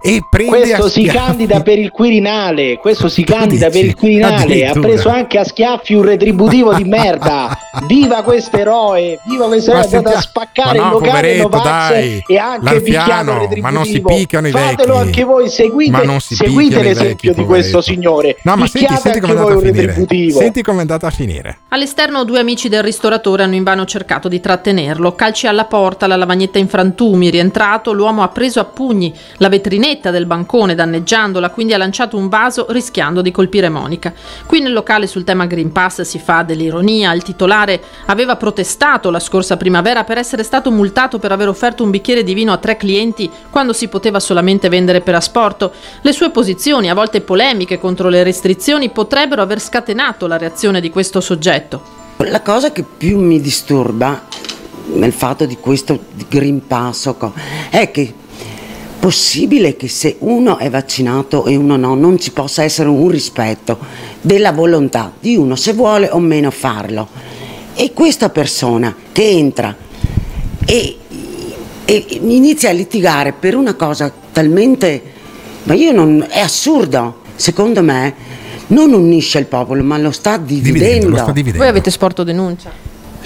[0.00, 3.94] E prende Questo a si candida per il Quirinale, questo si candida per il?
[3.94, 7.56] Quirinale, ha preso anche a schiaffi un retributivo di merda.
[7.86, 11.48] Viva questo eroe, viva questo Ma eroe, è andato a spaccare ma no, il locale
[11.48, 15.06] dai, e anche picchiato il ma non si picchiano i Fatelo vecchi.
[15.06, 18.36] anche voi, seguite, Ma non si seguite l'esempio vecchi, di questo signore.
[18.42, 19.86] No, ma senti, Picchiate senti come è anche voi andata a un finire.
[19.86, 20.38] retributivo.
[20.38, 21.58] Senti come è andata a finire.
[21.68, 25.14] All'esterno due amici del ristoratore hanno invano cercato di trattenerlo.
[25.14, 27.30] Calci alla porta, la lavagnetta in frantumi.
[27.30, 32.28] Rientrato, l'uomo ha preso a pugni la vetrinetta del bancone danneggiandola, quindi ha lanciato un
[32.28, 34.12] vaso rischiando di colpire Monica.
[34.44, 37.12] Qui nel locale sul tema Green Pass si fa dell'ironia.
[37.12, 41.90] Il titolare aveva protestato la scorsa primavera per essere stato multato per aver offerto un
[41.90, 45.72] bicchiere di vino a tre clienti quando si poteva solamente vendere per asporto.
[46.02, 50.90] Le sue posizioni, a volte polemiche contro le restrizioni, potrebbero aver scatenato la reazione di
[50.90, 51.80] questo soggetto.
[52.16, 54.20] La cosa che più mi disturba
[54.94, 55.98] nel fatto di questo
[56.28, 57.34] Green Pass o co-
[57.70, 58.24] è che
[58.98, 63.78] possibile che se uno è vaccinato e uno no, non ci possa essere un rispetto
[64.20, 67.08] della volontà di uno se vuole o meno farlo.
[67.74, 69.76] E questa persona che entra
[70.64, 70.96] e
[71.86, 75.14] e inizia a litigare per una cosa talmente...
[75.62, 76.26] Ma io non...
[76.28, 78.14] è assurdo, secondo me
[78.68, 81.08] non unisce il popolo, ma lo sta dividendo.
[81.08, 81.58] lo sta dividendo.
[81.58, 82.70] Voi avete sporto denuncia?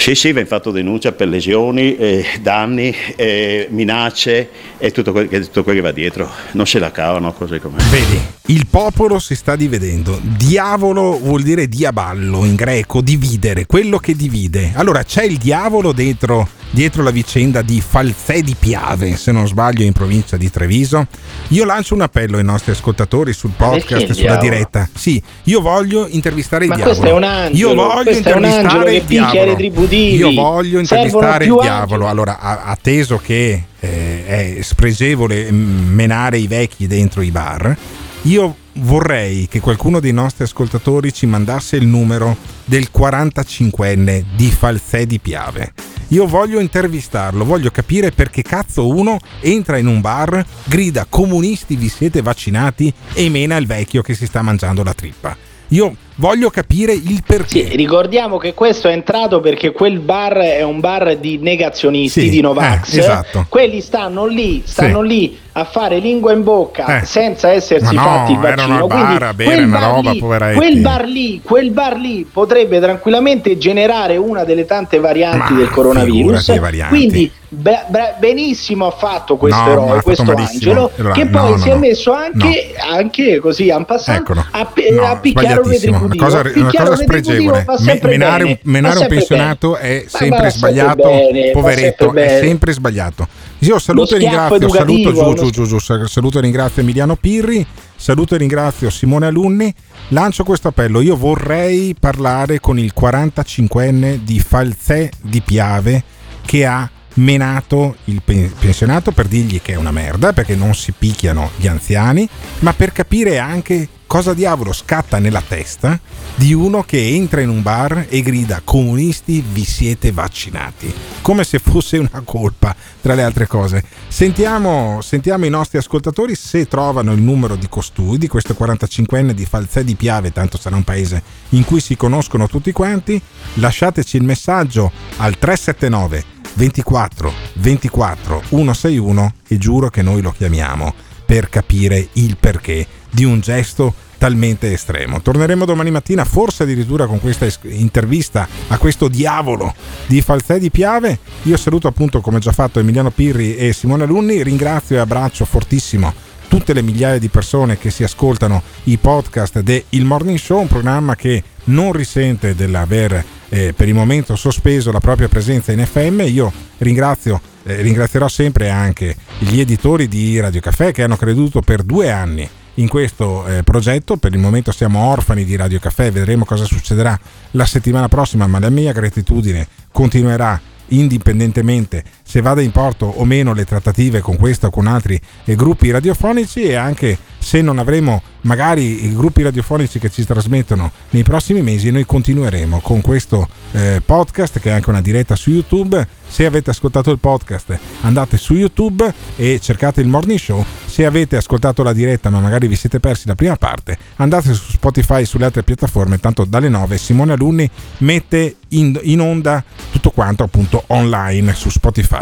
[0.01, 4.49] Sì, sì, abbiamo fatto denuncia per lesioni, eh, danni, eh, minacce
[4.79, 6.27] e tutto, quel, tutto quello che va dietro.
[6.53, 7.77] Non se la cavano così come.
[7.91, 10.19] Vedi, il popolo si sta dividendo.
[10.23, 14.73] Diavolo vuol dire diaballo in greco, dividere, quello che divide.
[14.75, 19.85] Allora c'è il diavolo dentro, dietro la vicenda di Falzè di Piave, se non sbaglio,
[19.85, 21.07] in provincia di Treviso.
[21.49, 24.89] Io lancio un appello ai nostri ascoltatori sul podcast e sulla diretta.
[24.95, 26.97] Sì, io voglio intervistare il diavolo.
[26.97, 29.57] questo è un angelo, io voglio intervistare il diavolo.
[29.91, 32.09] Io voglio intervistare il diavolo.
[32.09, 37.77] Allora, atteso che eh, è spregevole mm, menare i vecchi dentro i bar,
[38.23, 45.07] io vorrei che qualcuno dei nostri ascoltatori ci mandasse il numero del 45enne di Falzè
[45.07, 45.73] di Piave.
[46.13, 51.89] Io voglio intervistarlo, voglio capire perché cazzo uno entra in un bar, grida comunisti vi
[51.89, 55.37] siete vaccinati e mena il vecchio che si sta mangiando la trippa.
[55.69, 57.71] Io voglio capire il perché.
[57.71, 62.29] Sì, ricordiamo che questo è entrato perché quel bar è un bar di negazionisti, Sì,
[62.29, 62.95] di Novax.
[62.95, 63.47] eh, esatto.
[63.49, 65.09] Quelli stanno lì, stanno Sì.
[65.09, 67.05] lì a fare lingua in bocca Eh.
[67.07, 68.87] senza essersi no, fatti il vaccino.
[68.87, 70.19] bar Quindi a quel bar roba, lì-
[70.55, 75.71] quel bar lì, quel bar lì potrebbe tranquillamente generare una delle tante varianti Ma del
[75.71, 76.53] coronavirus.
[76.89, 80.71] Quindi be- be- benissimo ha fatto questo No, eroe, questo malissimo.
[80.95, 84.45] angelo, che no, poi si è messo anche, anche così en passant Eccolo.
[84.53, 85.99] a, pe- a picchiare un sbagliatissimo.
[86.15, 87.65] Una cosa, una cosa spregevole.
[88.03, 89.89] menare bene, menare un pensionato bene.
[89.89, 93.29] è Ma sempre va sbagliato, bene, poveretto, sempre è sempre sbagliato.
[93.61, 97.65] Io saluto e ringrazio, saluto giù, giù, giù, giù, saluto e ringrazio Emiliano Pirri,
[97.95, 99.73] saluto e ringrazio Simone Alunni.
[100.09, 106.03] Lancio questo appello, io vorrei parlare con il 45enne di Falzè di Piave
[106.45, 110.93] che ha menato il pe- pensionato per dirgli che è una merda perché non si
[110.93, 112.29] picchiano gli anziani,
[112.61, 115.97] ma per capire anche cosa diavolo scatta nella testa
[116.35, 120.93] di uno che entra in un bar e grida comunisti vi siete vaccinati,
[121.23, 123.85] come se fosse una colpa tra le altre cose.
[124.09, 129.45] Sentiamo, sentiamo i nostri ascoltatori se trovano il numero di costui, di questo 45enne di
[129.45, 133.21] Falzè di Piave, tanto sarà un paese in cui si conoscono tutti quanti,
[133.55, 140.95] lasciateci il messaggio al 379 24 24 161 e giuro che noi lo chiamiamo
[141.25, 145.23] per capire il perché di un gesto talmente estremo.
[145.23, 149.75] Torneremo domani mattina, forse addirittura con questa es- intervista a questo diavolo
[150.07, 151.19] di Falzè di Piave.
[151.45, 154.43] Io saluto appunto, come già fatto, Emiliano Pirri e Simone Alunni.
[154.43, 156.13] Ringrazio e abbraccio fortissimo
[156.49, 160.67] tutte le migliaia di persone che si ascoltano i podcast de Il Morning Show, un
[160.67, 166.23] programma che non risente dell'aver eh, per il momento sospeso la propria presenza in FM.
[166.23, 171.83] Io ringrazio, eh, ringrazierò sempre anche gli editori di Radio Caffè che hanno creduto per
[171.83, 174.17] due anni in questo eh, progetto.
[174.17, 177.19] Per il momento siamo orfani di Radio Caffè, vedremo cosa succederà
[177.53, 180.59] la settimana prossima, ma la mia gratitudine continuerà
[180.93, 185.57] indipendentemente se vada in porto o meno le trattative con questo o con altri eh,
[185.57, 191.25] gruppi radiofonici e anche se non avremo magari i gruppi radiofonici che ci trasmettono nei
[191.25, 196.07] prossimi mesi noi continueremo con questo eh, podcast che è anche una diretta su YouTube.
[196.29, 200.65] Se avete ascoltato il podcast andate su YouTube e cercate il morning show.
[200.87, 204.71] Se avete ascoltato la diretta ma magari vi siete persi la prima parte andate su
[204.71, 206.21] Spotify e sulle altre piattaforme.
[206.21, 212.20] Tanto dalle 9 Simone Alunni mette in, in onda tutto quanto appunto online su Spotify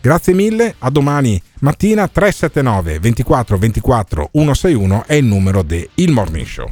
[0.00, 6.68] Grazie mille, a domani mattina 379 24 24 161 è il numero del Morning Show.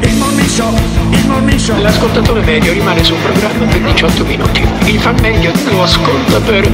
[0.00, 0.72] Il morning show,
[1.10, 1.80] il morning show.
[1.80, 4.60] L'ascoltatore medio rimane sul programma per 18 minuti.
[4.84, 6.70] Il fan medio lo ascolta per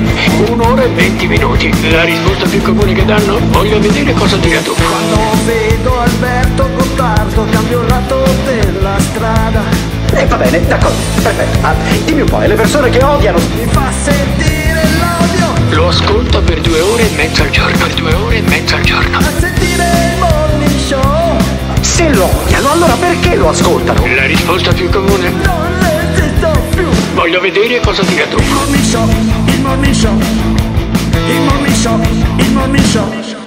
[0.48, 1.90] un'ora e 20 minuti.
[1.90, 3.38] La risposta più comune che danno?
[3.50, 4.74] Voglio vedere cosa dirà tu.
[4.74, 10.01] Quando vedo Alberto Gottardo cambio il lato della strada.
[10.14, 11.58] E va bene, d'accordo, perfetto.
[11.62, 11.74] Ah,
[12.04, 13.38] dimmi un po', e le persone che odiano...
[13.54, 15.54] Mi fa sentire l'odio!
[15.70, 18.82] Lo ascolto per due ore e mezza al giorno, per due ore e mezza al
[18.82, 19.18] giorno.
[19.18, 21.36] A sentire il morning show!
[21.80, 24.06] Se lo odiano, allora perché lo ascoltano?
[24.14, 25.30] La risposta più comune...
[25.30, 26.84] Non resisto più!
[27.14, 28.38] Voglio vedere cosa tira tu.
[28.38, 29.08] Il morning show,
[29.46, 30.18] il morning show,
[31.26, 32.00] il morning show,
[32.36, 33.41] il morning show.